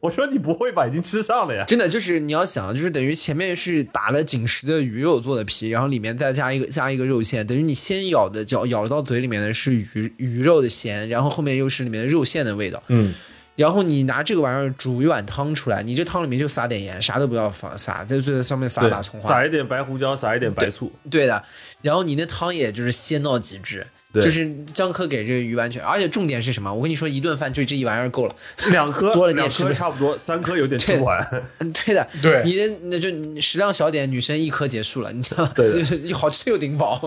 [0.00, 1.64] 我说你不会吧，已经吃上了呀。
[1.66, 12.81] 真的就是你要想，就是等于前面是打了紧实的鱼肉做的皮，然后里面再加一个加一个肉馅，等于你先咬的嚼咬到嘴里面的是鱼鱼肉的咸，然后后面又是里面的肉馅的味道。
[12.88, 13.14] 嗯，
[13.56, 20.90] 然后你拿这个玩意儿煮一碗汤出来，你这汤里面就撒点盐，啥都不要放撒，在最上面撒对把葱，花撒，一点白胡椒，撒一点白醋。
[21.10, 21.42] 对的。
[21.82, 26.72] 然后你那汤也就是鲜到极致，对就是江科给这个鱼完全，而且重点是什么？
[26.72, 28.34] 我跟你说，一顿饭就这一玩意儿够了。
[28.70, 31.20] 两颗 多了你也吃不颗差不多，三颗有点吃不完。
[31.58, 33.08] 嗯，对的，对你的那就
[33.40, 35.52] 食量小点，女生一颗结束了，你知道吗？
[35.54, 37.00] 对 就是好吃又顶饱。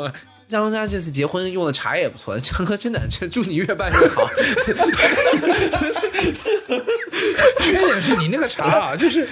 [0.47, 4.29] 江家这次结婚用的茶也不错， 江哥真的，这祝你越办越好。
[7.61, 9.27] 缺点是你那个茶啊， 就是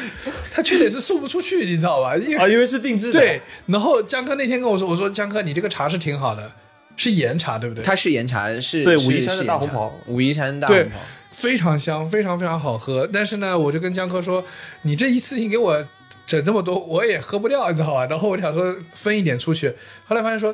[0.51, 2.17] 它缺点是送不出去，你知道吧？
[2.17, 3.19] 因为啊，因为是定制的。
[3.19, 6.51] 对，然后江哥那天跟我说，我说江哥你这个茶是挺好的，
[6.97, 7.83] 是岩茶对不对？
[7.83, 10.99] 它是岩茶，是武夷山的大红袍武夷山大红袍。
[11.29, 13.07] 非常香，非常非常好喝。
[13.11, 14.43] 但是呢，我就跟江哥说，
[14.81, 15.85] 你这一次性给我
[16.25, 18.05] 整这么多，我也喝不掉，你知道吧？
[18.07, 19.73] 然后我想说分一点出去，
[20.05, 20.53] 后来发现说。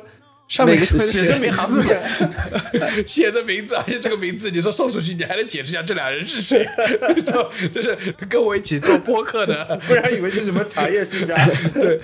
[0.50, 1.84] 上面写写着名字，
[3.06, 6.66] 写着名字，而且这个名字你说送出去，你还能解释一下这俩人是谁，
[7.24, 7.96] 就就是
[8.28, 11.36] 跟我一起做播客的， 不然以为是什么茶叶世家。
[11.72, 12.00] 对，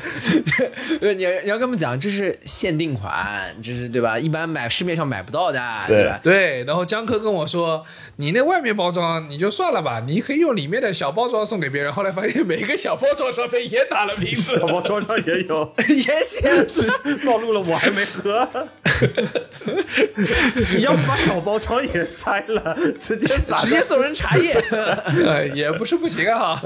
[1.01, 4.17] 对你要你要跟他们讲，这是限定款，这是对吧？
[4.17, 6.21] 一般买市面上买不到的，对吧？
[6.23, 6.63] 对。
[6.63, 7.85] 然后江科跟我说，
[8.19, 11.93] 你那外面包装你就算了吧，你可以用里面的小包装送给别人。
[11.93, 16.87] 后来发现每个小包装上面也打了名字小，包装上也有，也写只
[17.25, 18.36] 暴露了我还没喝。
[20.77, 24.53] 你要不把小包装也拆了， 直接撒直接送人茶叶。
[24.71, 26.61] 呃， 也不是不行啊。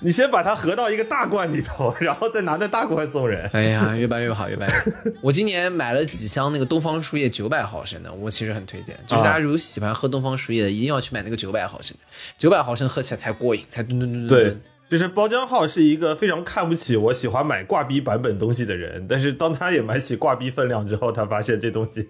[0.00, 3.48] 你先把它合到一个大罐里头，然后再拿那大罐送人。
[3.52, 4.82] 哎呀，越办越好，越办越好。
[5.20, 12.04] 我今年买了几箱那个东方树叶九百毫升的，我其实很推荐，就是大家如果喜欢喝东方树叶的，一定要去买那个九百毫升的，
[12.38, 22.08] 九百毫升喝起来才过瘾，才吨吨吨吨对吨。，就是包浆浩是一个非常看不起我喜欢买挂逼版本东西的人，但是当他也买起挂逼分量之后，他发现这东西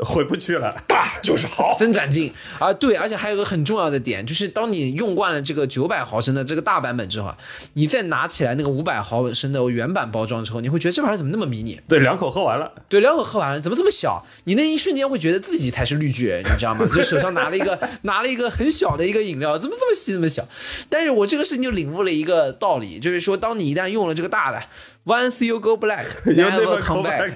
[0.00, 0.74] 回不去了。
[0.86, 1.76] 大就是好。
[1.78, 2.72] 增长劲啊！
[2.72, 7.36] 对，而且还有个很重要的点，就是当你用惯了这个九百毫升的这个大版本之后啊，
[7.74, 11.80] 你再拿起来那个五百毫升的原版包装之后，你会觉得这玩意儿怎么那么迷你？
[11.88, 14.24] 对，两口喝完了，对，两口喝完了，怎么这么小？
[14.44, 16.86] 你那一瞬间会觉得自己才是绿巨人，你知道吗？
[16.86, 20.46] 就手上拿了一个拿了一个很小的一个饮料，怎么这么细这么小？
[20.88, 24.62] 但是我这个事情就领悟了一个道理，就是说，当你一旦用了这个大的
[25.04, 27.32] ，once you go black, 有那 never come back。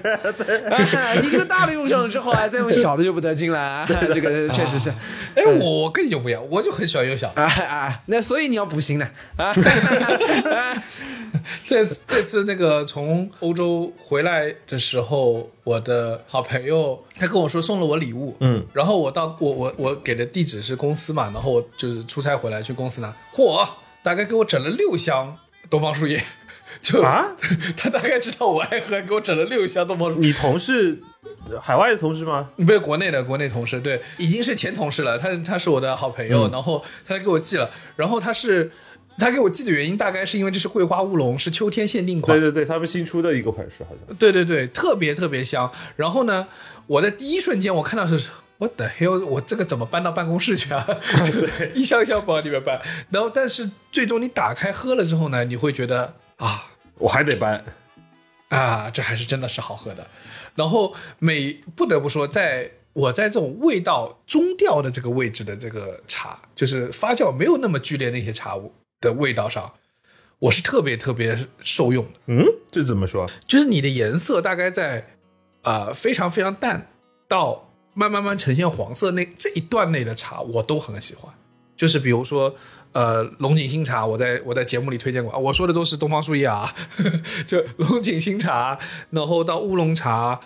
[1.21, 4.89] 你这个大的用上了之后啊，再用小的就不得劲了啊， 这个确实是。
[5.35, 7.41] 哎，我我跟你就不一样，我就很喜欢用小的。
[7.41, 9.53] 啊啊，那所以你要补锌的啊！
[11.65, 23.67] 这这次那个从欧洲回来的时候，我的好朋友他跟我说送了我礼物，嗯，然后我到我我我给的地址是公司嘛，然后我就是出差回来去公司拿，嚯，
[24.03, 25.37] 大概给我整了六箱
[25.69, 26.23] 东方树叶，
[26.81, 27.25] 就啊，
[27.75, 30.27] 他大概知道我爱喝，给我整了六箱东方树叶。
[30.27, 31.01] 你同事
[31.61, 32.49] 海外的同事吗？
[32.57, 35.17] 不是国内的国内同事，对，已经是前同事了。
[35.17, 38.71] 他他是我的好朋友，嗯然后他给我寄了，然后他是
[39.17, 44.15] 他给我寄的原因大概是因为这是桂花乌龙，是秋天限定款对，对对，他们新出的一个款式好像。
[44.17, 45.71] 对对对，特别特别香。
[45.95, 46.47] 然后呢，
[46.85, 48.29] 我在第一瞬间我看到是。
[48.57, 50.87] 我的 hell，我这个怎么搬到办公室去啊？
[51.75, 52.81] 一箱一箱往里面搬。
[53.11, 57.63] 然后，但是最终你打开喝了之后呢，你会觉得啊我还得搬，
[58.49, 60.07] 啊，这还是真的是好喝的。
[60.55, 68.57] 然后每不得不说，在我在这种味道中调的这个位置的这个茶，就是发酵没有那么剧烈那些茶
[68.99, 69.71] 的味道上，
[70.39, 72.19] 我是特别特别受用的。
[72.25, 73.29] 嗯，这怎么说？
[73.45, 75.05] 就是你的颜色大概在
[75.61, 76.87] 呃非常非常淡
[77.27, 77.66] 到
[77.97, 81.33] 慢慢慢呈现黄色那这一段内的茶，我都很喜欢。
[81.75, 82.55] 就是比如说
[82.91, 86.73] 呃龙井新茶，我在我在节目里推荐过，啊我说的都是东方树叶啊，
[87.47, 88.77] 就龙井新茶，
[89.09, 90.39] 然后到乌龙茶。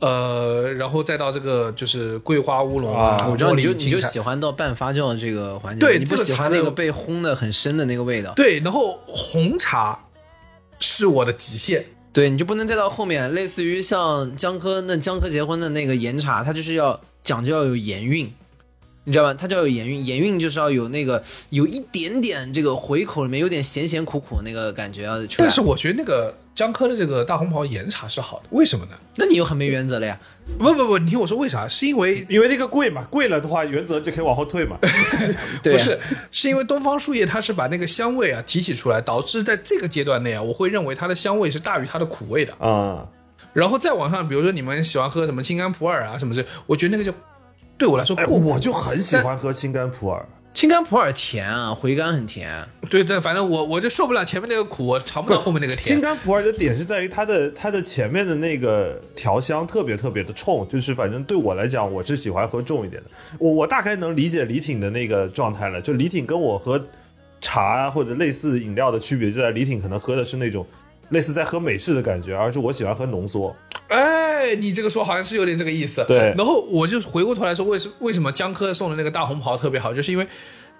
[0.00, 8.32] 呃，然后再到这个就是桂花乌龙啊，我知道你就你就喜欢到半发酵这个环节，对你不喜欢那个被烘的很深的那个味道。
[8.36, 9.98] 对，然后红茶
[10.78, 18.32] 是我的极限，对，你就不能再到后面，类似于像江科那江科结婚的那个岩茶，它就是要讲究要有盐韵，
[19.04, 19.34] 你知道吧？
[19.34, 25.46] 它就要有盐韵，盐韵就是要有那个有一点点这个回口里面有点咸咸苦苦那个感觉要出来。
[25.46, 28.90] 但是我觉得那个江科的这个大红袍岩茶是好的，为什么呢？
[29.14, 30.18] 那你又很没原则了呀？
[30.58, 31.68] 不不不，你听我说，为啥？
[31.68, 34.76] 是因为因为那个贵嘛，贵了的话，原则就可以往后退嘛。
[35.62, 35.96] 不是，
[36.32, 42.52] 是因为东方树叶它是把那个香味啊提取出来，导致在这个阶段内啊，我会认为它的香味是大于它的苦味的。
[42.54, 43.06] 啊、
[43.52, 47.16] 然后再往上，比如说你们喜欢喝什么青柑普洱啊什么这，我觉得那个就
[47.78, 48.46] 对我来说哎，过苦。
[48.48, 50.26] 我就很喜欢喝青柑普洱。
[50.58, 52.68] 青柑普洱甜啊，回甘很甜。
[52.90, 55.84] 对对，反正我我就受不了前面那个苦，我尝不到后面那个甜。
[55.84, 63.10] 青柑普洱的点是在于它的它的前面的那个调香特别特别的冲，就是反正对我来讲，我是喜欢喝重一点的。
[63.38, 66.84] 我我大概能理解李挺的那个状态了，就李挺跟我喝
[67.40, 70.66] 茶啊或者类似饮料的区别，就在李挺可能喝的是那种
[71.10, 73.54] 类似在喝美式的感觉，而是我喜欢喝浓缩。
[73.88, 76.04] 哎，你这个说好像是有点这个意思。
[76.06, 80.26] 对然后我就回过头来说，为什为什么江科送的那个大红袍特别好，就是因为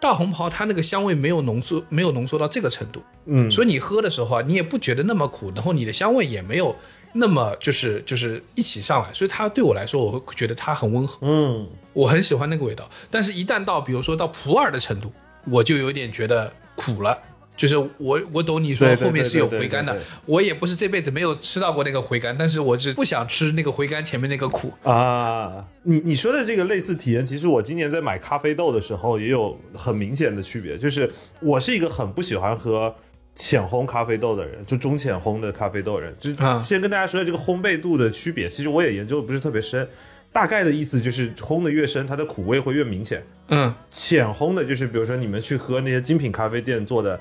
[0.00, 6.76] 大红袍它那个香味没有浓缩，没有浓缩到这个程度，嗯，所以你喝的时候啊，你也不觉得那么苦，然后你的香味也没有
[7.12, 12.88] 那么就是就是一起上来，所以它对我来说，我会觉得它很温和，嗯，我很喜欢那个味道。
[13.10, 15.10] 但是，一旦到比如说到普洱的程度，
[15.50, 17.18] 我就有点觉得苦了。
[17.58, 24.72] 就是我我懂你说后面是有回甘的我也不是这辈子没有吃到过那个回甘，但是我是不想吃那个回甘前面那个苦。
[24.84, 32.94] 啊，你你说的这个类似体验，其实我今年在买咖啡豆的时候也有很明显的区别，就是我是一个很不喜欢喝
[33.34, 36.14] 浅烘咖啡豆的人，就中浅烘的咖啡豆人。
[36.20, 36.30] 就
[36.62, 39.88] 先跟大家说这个烘焙度的区别，其实我也研究的不是特别深，
[40.32, 43.24] 大概的意思就是烘的越深，它的苦味会越明显。
[43.48, 47.18] 嗯，浅烘的，就是比如说你们去喝那些精品咖啡店做的，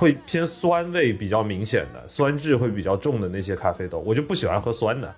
[0.00, 5.14] 会偏酸味比较明显的，酸质会比较重的那些咖啡豆，我就不喜欢喝酸的。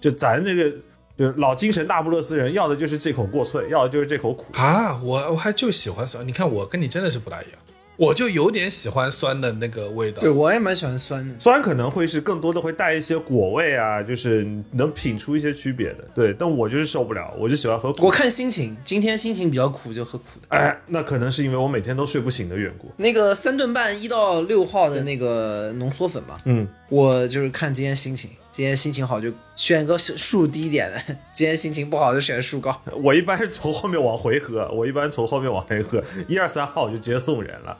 [0.00, 0.76] 就咱这个，
[1.16, 4.46] 就老精神大不勒斯人，要的就是这口过脆，要的就是这口苦。
[4.54, 6.26] 啊，我我还就喜欢酸。
[6.26, 7.58] 你看我跟你真的是不大一样，
[7.96, 10.20] 我就有点喜欢酸的那个味道。
[10.20, 11.34] 对我也蛮喜欢酸的。
[11.38, 16.04] 酸可能会是更多的会带一些果味啊，就是能品出一些区别的。
[16.14, 18.04] 对，但我就是受不了，我就喜欢喝苦。
[18.04, 20.48] 我看心情，今天心情比较苦就喝苦的。
[20.48, 22.90] 哎，那可能是因为我每天都睡不醒的缘故。
[22.96, 32.80] 那个三顿半一到六号的那个浓缩粉嘛，嗯，我就是看今天心情，今天心情好就选个数低一点的， 今天心情不好就选数高。
[33.02, 37.76] 我一般是从后面往回喝， 我一般从后面往回喝，一二三号我就直接送人了。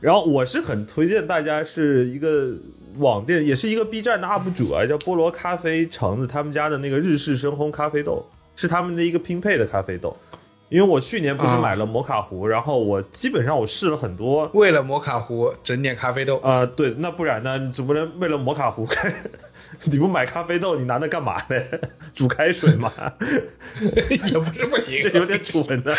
[0.00, 2.52] 然后我是很推荐大家是一个
[2.96, 10.16] 网店，也是一个 B 站的 UP 主啊，叫菠萝咖啡橙子，他们家的那个日式深烘咖啡豆是他们的一个拼配的咖啡豆。
[10.68, 17.56] 因为我去年不是啊买了摩卡壶，然后我基本上我试了很多，为了摩卡壶整点咖啡豆，啊、对，那不然呢？
[17.58, 18.86] 你总不能为了摩卡壶，
[19.84, 21.56] 你不买咖啡豆，你拿那干嘛呢？
[22.14, 22.92] 煮开水嘛？
[23.80, 25.00] 也不是不行。
[25.00, 25.94] 这有点蠢的。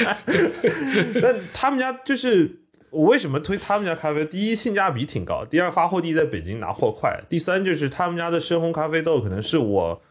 [1.21, 2.59] 但他们家就是
[2.89, 4.25] 我为什么推他们家咖啡？
[4.25, 10.01] 第一，性价比挺高；第二，发货地在北京，拿货快；第三，就是他们家的深烘咖啡豆可能是我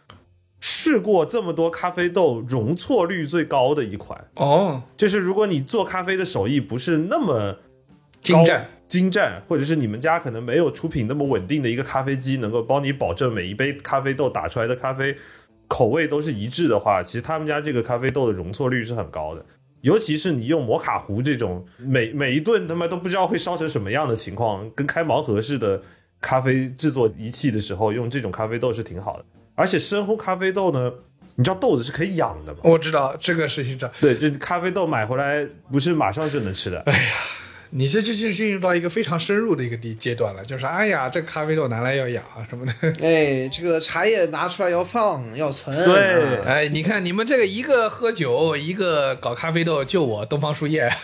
[0.60, 4.28] 试过这么多咖啡豆容错率最高的一款。
[4.36, 7.58] 哦，就是如果你做咖啡的手艺不是那么
[8.22, 8.68] 精湛。
[8.88, 15.14] 精湛，或者是你们家可能没有出品那么稳定的一个咖啡机，能够帮你保证每一杯咖啡豆打出来的咖啡
[15.68, 19.44] 口味都是一致的话，其实他们家这个咖啡豆的容错率是很高的。
[19.82, 25.80] 尤其是你用摩卡壶这种每每一顿他妈都不知道会烧成什么样的情况，跟开盲盒似的
[26.20, 29.24] 咖啡制作仪器的时候，用这种咖啡豆是挺好的。
[29.54, 30.90] 而且深烘咖啡豆呢，
[31.36, 32.60] 你知道豆子是可以养的吗？
[32.64, 36.84] 我知道这个事情上，对，就咖啡豆买回来不是马上就能吃的。
[37.70, 42.72] 你这就就进入到一个非常深入的一个地阶段了，就是哎呀，这咖啡豆拿来要养啊什么的。
[43.02, 45.76] 哎，这个茶叶拿出来要放要存。
[45.84, 50.90] 对啊哎，你看你们这个一个喝酒，一个搞咖啡豆，就我东方树叶。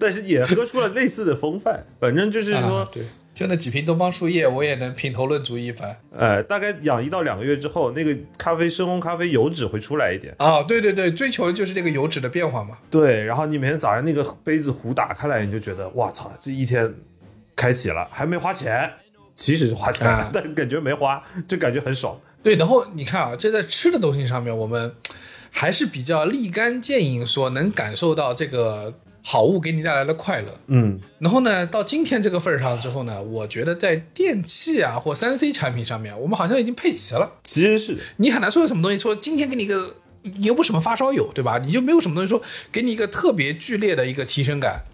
[0.00, 1.84] 但是也喝出了类似的风范。
[2.00, 3.02] 反正就是说，啊对，
[3.36, 5.94] 就那几瓶东方树叶，我也能品头论足一番。
[6.10, 10.34] 呃，大概养一到两个月之后，那个咖啡深烘咖啡油脂会出来一点。
[10.38, 12.78] 啊，对对对，追求的就是这个油脂的变化嘛。
[12.90, 16.94] 对，然后你每天早上那个杯子壶打开来，你就觉得哇操，这一天
[17.54, 18.90] 开启了，还没花钱。
[19.34, 22.18] 其实是花钱了，啊 但感觉没花，就感觉很爽。
[22.42, 24.90] 对，然后你看啊，这在吃的东西上面，我们
[25.50, 28.94] 还是比较立竿见影，说能感受到这个
[29.28, 30.56] 好物给你带来的快乐。
[30.68, 37.32] 嗯，然后呢，到今天这个份儿上之后呢，我觉得在电器啊或三 C 产品上面，我们好像已经配齐了。
[37.42, 41.58] 其实是你很难说有什么东西说今天给你一个，你又不是什么发烧友，对吧？
[41.58, 44.84] 你就没有什么东西说给你一个特别剧烈的一个提升感。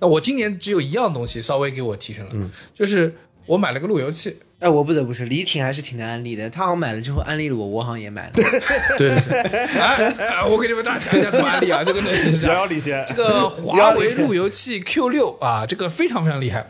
[0.00, 3.14] 那我今年只有一样东西稍微给我提升了，就是
[3.46, 4.38] 我买了个路由器。
[4.60, 6.50] 哎，我不得不说，李挺还是挺能安利的。
[6.50, 8.32] 他好像买了之后安利了我，我好像也买了。
[8.32, 8.44] 对
[8.98, 9.38] 对对，
[9.78, 13.04] 哎哎我给你们大家讲一下怎么安利啊，这个东西是这遥样遥领先。
[13.06, 16.68] 这个华为路由器 Q 六啊，这个非常非常厉害。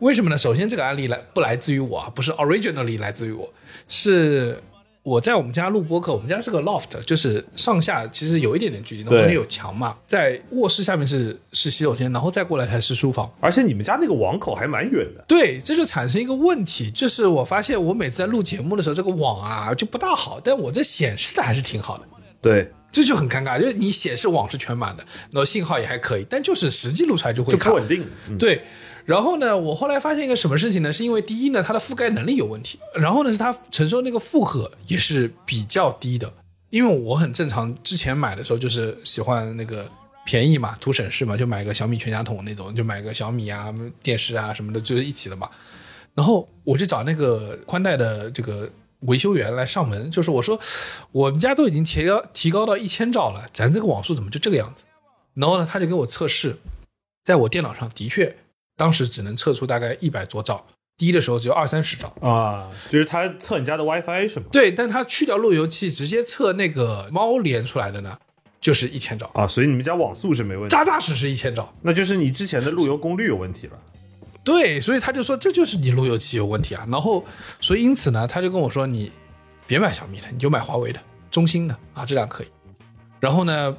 [0.00, 0.36] 为什么呢？
[0.36, 3.50] 首先，这个案例来不来自于我啊，不是 originally 来自于我，
[3.88, 4.62] 是
[5.02, 6.12] 我在我们家录播客。
[6.12, 13.30] 我们家是个 loft，就是上下其实有一点点距离，然后对中间有墙嘛，在卧室下面是是洗手间，然后再过来才是书房。
[13.40, 15.24] 而且你们家那个网口还蛮远的。
[15.26, 22.04] 对，这就产生一个问题，就是我发现我每次在录节目的时候，这个网啊就不大好，但我这显示的还是挺好的。
[22.42, 28.04] 对，这就很尴尬，就是你显示网是全满的，然后信号也还可以，但就是实际录出来就会卡就不稳定。
[28.28, 28.62] 嗯对，
[29.10, 30.92] 然后呢，我后来发现一个什么事情呢？
[30.92, 36.32] 是因为第一呢，它的覆盖能力有问题，然后呢，是它承受那个负荷也是比较低的。
[36.68, 39.90] 因为我很正常，之前买的时候就是喜欢那个
[40.24, 45.50] 便宜嘛，图省事嘛，就买个小米全家桶那种，就买个小米啊、电视啊什么的，就是一起的嘛。
[46.14, 50.56] 然后我就找那个宽带的这个维修员来上门，就是我说
[51.10, 54.84] 我们家都已经提高提高到一千兆了，咱这个网速怎么就这个样子？
[55.34, 56.56] 然后呢，他就给我测试，
[57.24, 58.36] 在我电脑上的确
[58.80, 60.64] 当时只能测出大概一百多兆，
[60.96, 62.10] 低的时候只有二三十兆。
[62.22, 64.46] 啊，就是他测你家的 WiFi 是吗？
[64.50, 68.16] 对，但他去掉路由器，直接测那个猫连出来的呢，
[68.58, 71.70] 就是一千兆，啊，所以你们家网速是没问题，扎扎实实一千兆。
[71.82, 73.78] 那就是你之前的路由功率有问题了。
[74.42, 76.86] 对，所以他就说这就是你路由器有问题啊。
[76.88, 77.22] 然后，
[77.60, 79.12] 所以因此呢，他就跟我说你
[79.66, 80.98] 别买小米的，你就买华为的、
[81.30, 82.46] 中兴的啊，这俩可以。
[83.20, 83.76] 然后呢，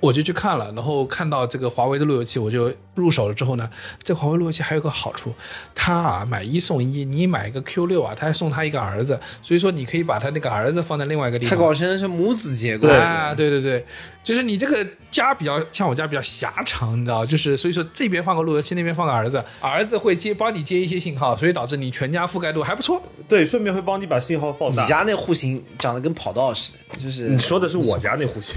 [0.00, 3.68] 我就去看了，然后看到这个华为的路由器，我就入手了之后呢，
[4.02, 5.32] 这华为路由器还有个好处，
[5.74, 11.66] 它啊买一送一，你买一个 Q 六啊，它还送他一个儿子，所以说你可以把他那个儿子放在另外一个地太方。
[11.66, 13.84] 搞成是母子结构啊，对对对，
[14.22, 23.02] 就是你这个家比较像我家比较狭长，你知道，就是所以说这边放个路由器，那边放个儿子，儿子会接帮你接一些信号，所以导致你全家覆盖度还不错。
[23.28, 24.82] 对，顺便会帮你把信号放大。
[24.82, 28.56] 你家那户型长得跟跑道似的，就是你说的是我家那户型，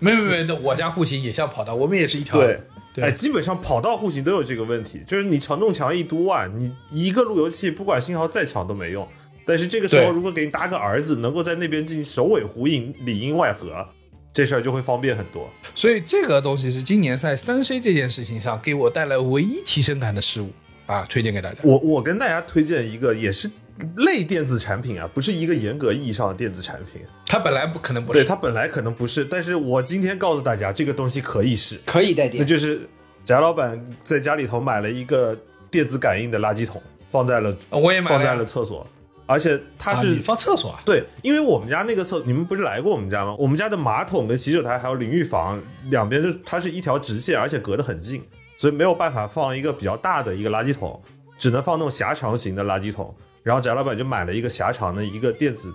[0.00, 2.40] 没有没有没有，那我家户型也像跑道，我们也是一条。
[2.40, 2.60] 对。
[2.92, 9.06] 对哎，基本上跑道户型都有这个问题，就是你承重墙一多啊，你一个路由器不管信号再强都没用。
[9.46, 13.86] 但是这个时候如果给你搭个儿子，能够在那边进行首尾呼应、里应外合，
[14.32, 15.48] 这事儿就会方便很多。
[15.74, 20.50] 所以这个东西是今年在三 C 这件事情上给我带来唯一提升感的事物
[20.86, 21.56] 啊，推荐给大家。
[21.62, 23.50] 我我跟大家推荐一个也是
[23.96, 32.42] 类电子产品啊，不是一个严格意义上的电子产品，它本来不可能不是对，它本来可能不是，但是我今天告诉大家，这个东西可以是，可以带电。
[32.42, 32.88] 那就是
[33.24, 35.38] 翟老板在家里头买了一个
[35.70, 38.86] 电子感应的垃圾桶，放在了我也买了放在了厕所，
[39.30, 40.80] 而且它是、放厕所啊？
[40.84, 43.36] 对，因为我们家那个厕，你们不是来过我们家吗？
[43.38, 48.22] 我们家的马桶跟洗手台还有淋浴房两边就它是一条直线，而且隔得很近，
[48.56, 51.00] 所以没有办法放一个比较大的一个垃圾桶，
[51.38, 53.14] 只能放那种狭长型的垃圾桶。
[53.42, 55.72] 然后翟老板就买了一个狭长的一个电子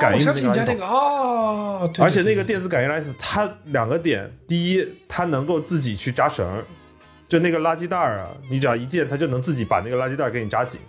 [0.00, 0.52] 感应垃圾桶。
[0.52, 6.64] 家那个哦，对而且那个电子感应垃圾桶，它两个点，第一，它能够自己去扎绳儿，
[7.28, 10.80] 就那个垃圾袋儿啊，你只要一键，它就能自己把那个垃圾袋儿给你扎紧，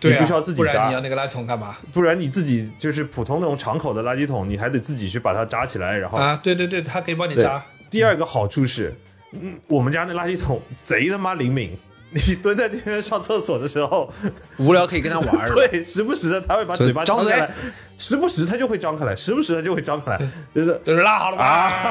[0.00, 1.76] 对啊你必须要自己不然扎你要那个垃圾桶干嘛？
[1.92, 7.62] 不然你自己就是普通那种敞口的垃圾桶，你还得自己去把它扎起来，然后啊，对对对，它可以帮你扎。
[7.90, 8.94] 第二个好处是，
[9.32, 11.76] 嗯，我们家那垃圾桶贼他妈灵敏，
[12.10, 14.12] 你蹲在那边上厕所的时候，
[14.58, 15.46] 无聊可以跟他玩儿。
[15.54, 17.52] 对，时不时的他会把嘴巴张开来，
[17.96, 20.18] 时不时他就会张开来，时不时他就会张开来，
[20.54, 21.44] 就是就是拉好了吧？
[21.46, 21.90] 啊，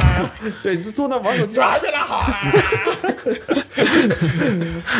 [0.61, 2.37] 对，就坐那玩手机这，还没拉好啊！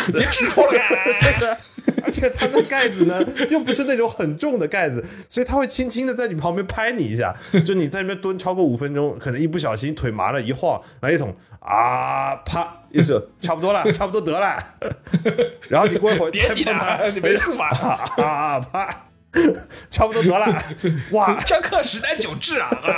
[0.08, 1.58] 你痔疮了呀？
[2.02, 7.34] 而且它的盖子呢，又不是那种很重的盖子，所以它会轻轻的在你旁边拍你一下。
[7.64, 14.62] 就你在那边蹲超过五分钟，可能一不小心腿麻了，一晃，来一桶啊，啪一手， 差不多了，差不多得了。
[15.68, 17.68] 然后你过一会儿再点你碰它，的，你没事吧？
[18.16, 19.06] 啊啪，
[19.90, 20.64] 差不多得了。
[21.10, 22.68] 哇，张克十难九治啊！
[22.82, 22.92] 啊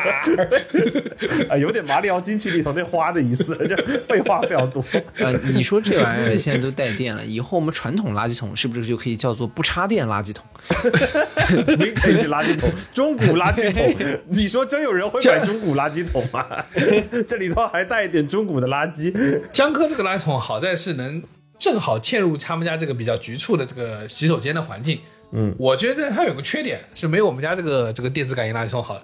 [1.51, 3.77] 啊， 有点马里奥机器里头那花的意思，这
[4.07, 4.85] 废话非常多。
[5.19, 10.45] 呃，你说这玩意儿现在都带电了，以后我们传统垃圾桶是不是就可以叫做不插电垃圾桶？
[10.69, 13.95] vintage 垃圾桶，中古垃圾桶，
[14.29, 16.47] 你说真有人会买中古垃圾桶吗？
[17.27, 19.13] 这里头还带一点中古的垃圾。
[19.53, 21.23] 江科这个垃圾桶好在是能
[21.59, 25.01] 正好嵌入他们家这个比较局促的这个洗手间的环境。
[25.33, 29.01] 嗯，我觉得它有个缺点是没有我们家这个这个电子感应垃圾桶好。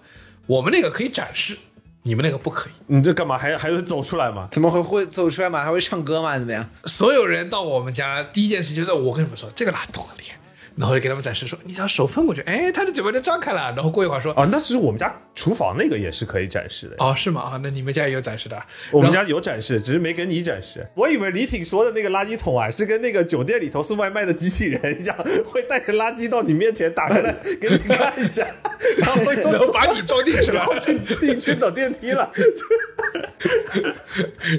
[0.46, 1.56] 我们那个可以展示，
[2.02, 2.72] 你们那个不可以。
[2.86, 4.48] 你这干嘛还还会走出来吗？
[4.50, 5.62] 怎么会会走出来吗？
[5.62, 6.38] 还会唱歌吗？
[6.38, 6.68] 怎么样？
[6.84, 10.36] 所有人到我们家第一件事就是我跟你们说这个垃圾桶很厉害，
[10.76, 13.72] 然后就给他们展示说，你只要手分过去，哎，他的嘴巴就张开了。
[13.74, 16.96] 然后过一会儿说，啊，那只是我们家厨房那个也是可以展示的。
[16.98, 17.42] 哦，是吗？
[17.42, 18.66] 啊，那你们家也有展示的啊？
[18.90, 20.86] 我们家有展示，只是没给你展示。
[20.94, 25.16] 我以为李挺说的那个垃圾桶啊，是跟那个酒店里头送外卖的机器人一样，
[25.46, 28.46] 会带着垃圾到你面前打开来给你看一下，
[28.98, 32.30] 然后又然后把你装进去了然后就你自己去等电梯了。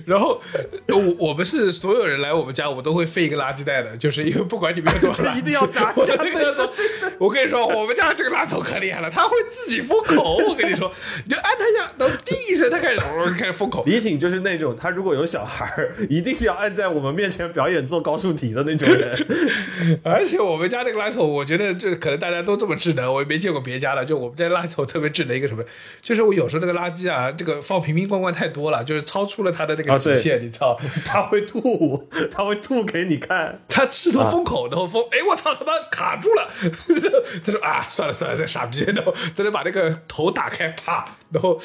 [0.05, 0.41] 然后
[0.88, 6.74] 我我们是所有人来我们家，我都会废一个垃圾袋的，就是因为不管里面有多少垃圾，一定要扎一我下就跟他说，
[7.18, 10.38] 我跟你说，我们家这个垃圾桶可厉害了，它会自己封口。
[10.47, 10.91] 我跟你说，
[11.26, 12.99] 你就按它一下，然后滴一声，它开始
[13.39, 13.84] 开始封口。
[13.86, 19.26] 李挺就是那种，他如果有小孩儿，一定是要按在我们面前表演做高数题的那种人。
[20.04, 24.04] 而且我们家那个垃圾桶，我觉得就可能大家都这么智能，我也没见过别家的。
[24.04, 25.64] 就我们家垃圾桶特别智能一个什么，
[26.01, 30.80] 就是我有时候那个垃圾啊，这个放瓶瓶罐罐太多了，就是超出了它的那个极限，你知道。
[31.06, 33.62] 他会吐，他会吐给你看。
[33.68, 36.49] 他试图封口，然后封，哎，我操他妈卡住了！
[37.45, 41.59] 他说啊，算了算了，这傻逼，然后在那把那个头打开，啪，然后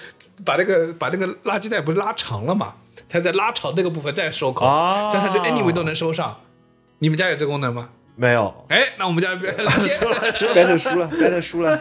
[0.45, 2.75] 把那个把那个垃圾袋不是拉长了嘛？
[3.09, 6.37] 他在拉长那个部分再收口，啊这样他就 anyway 都能收上。
[6.99, 7.89] 你们家有这功能吗？
[8.17, 10.09] 没有，哎，那我们家别 battle 输
[10.99, 11.81] 了，battle 输了，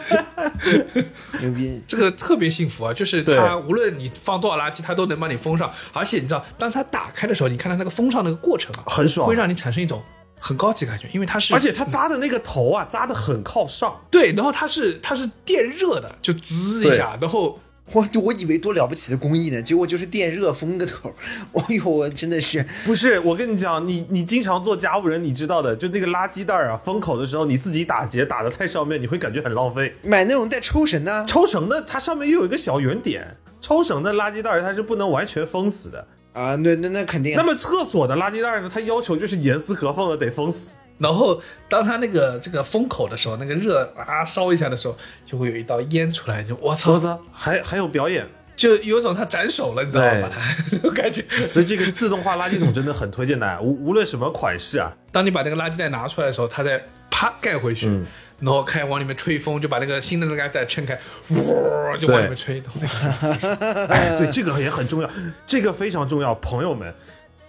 [1.42, 1.82] 牛逼！
[1.88, 5.68] 这个特别幸福啊，就是对它无论你放多少垃圾，它都能帮你封上。
[5.92, 10.00] 而且你知道，当它打开的时候，你看它那个封上那个过程啊，很爽会让你产生一种
[10.38, 14.00] 很高级感觉，因为它是，而且它扎的那个头啊，扎的很靠上。
[14.10, 17.58] 对，然后它是它是电热的，就滋一下，然后
[17.92, 21.12] 我我以为多了不起的工艺呢，结果就是电热封个头。
[21.54, 29.94] 哎呦，我真的是不是，我跟你讲，你你经常做家务人，你知道的，就那个垃圾袋啊，封口的时候，你自己打结打的太上面，你会感觉很浪费。
[30.02, 36.06] 买那种带抽绳的，抽绳的它上面又有一个小圆点，抽绳的垃圾袋它是不能完全封死的。
[36.38, 37.36] 啊，那那那肯定啊。
[37.36, 40.72] 那么厕所的垃圾袋呢，它要求就是严丝合缝的得封死。
[40.98, 50.30] 然后当它那个这个封口的时候，那个热啊烧一下的时候，就会有一道烟出来，就我操我，操，还还有表演，就有种他斩首了，你知道对吗？
[50.32, 58.04] 它 就感觉， 所以这个自动化垃圾桶真的很推荐大家，无无论什么款式啊，当你把那个垃圾袋拿出来的时候，它再啪盖回去，嗯
[58.40, 60.98] 然后开始往里面吹风，就把那个新的那个垃圾袋撑开，
[61.30, 62.62] 呜就往里面吹。
[63.88, 65.10] 哎，对， 这个也很重要，
[65.46, 66.94] 这个非常重要，朋友们，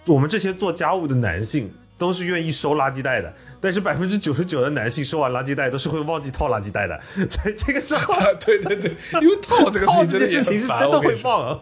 [0.06, 6.98] 我们这些做家务的男性都是愿意收垃圾袋的，但是百分之九十九的男性收完垃圾袋都是会忘记套垃圾袋的，
[7.28, 8.90] 所 以这个时候啊，对对对，
[9.20, 11.60] 因为套这个事情真的事情是真的会忘啊，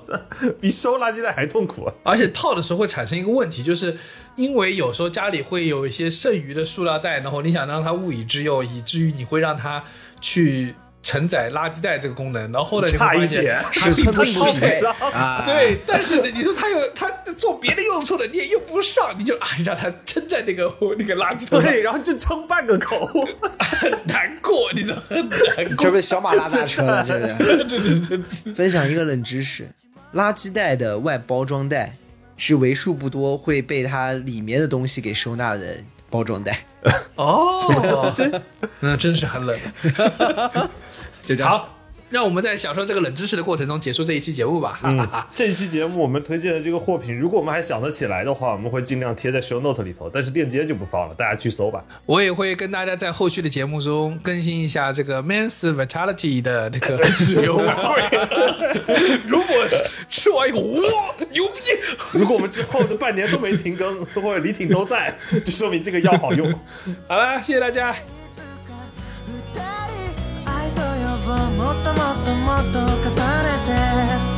[0.60, 1.92] 比收垃圾袋还痛苦啊。
[2.04, 3.98] 而且套的时候会产生一个问题，就是
[4.38, 9.82] 因为有时候家里会有一些剩余的塑料袋，然后你想让它物以之用，以至于你会让它
[10.20, 14.80] 去承载垃圾袋这个功能，然后后来你会发现点它 并不它匹配。
[15.12, 23.06] 啊，对，但是呢，你说它有它做别的用处的，你也用不上，你就啊让它撑在那个那个垃圾 桶，对，然后就撑半个口，
[23.58, 25.90] 很难过，你知道很难这过。
[25.90, 27.04] 不是小马拉大车了，
[27.68, 27.98] 这是。
[28.00, 29.68] 对对对，分享一个冷知识：
[30.14, 31.94] 垃圾袋的外包装袋
[32.38, 35.76] 是为数不多会被它里面的东西给收纳的
[36.08, 36.64] 包装袋。
[37.16, 37.50] 哦，
[38.80, 39.58] 那真是很冷。
[41.22, 41.50] 就这样。
[41.50, 41.77] 好，
[42.10, 44.78] 让我们在享受这个冷知识的过程中结束这一期节目吧。
[44.80, 45.28] 哈哈哈。
[45.34, 51.84] 这期节目我们推荐的这个货品，如果我们还想得起来的话，我们会尽量贴在 show note 里头，但是链接就不放了，大家去搜吧。
[52.06, 59.18] 我也会跟大家在后续的节目中更新一下这个 Men's Vitality 的那个使用反馈。
[59.26, 59.76] 如果是
[60.08, 60.80] 吃完以后，哇，
[61.32, 61.60] 牛逼！
[62.18, 66.52] 如果我们之后的半年都没停更，或者李挺都在，就说明这个药好用。
[67.06, 67.94] 好了，谢谢大家。
[72.28, 74.37] ともっともっと重ねて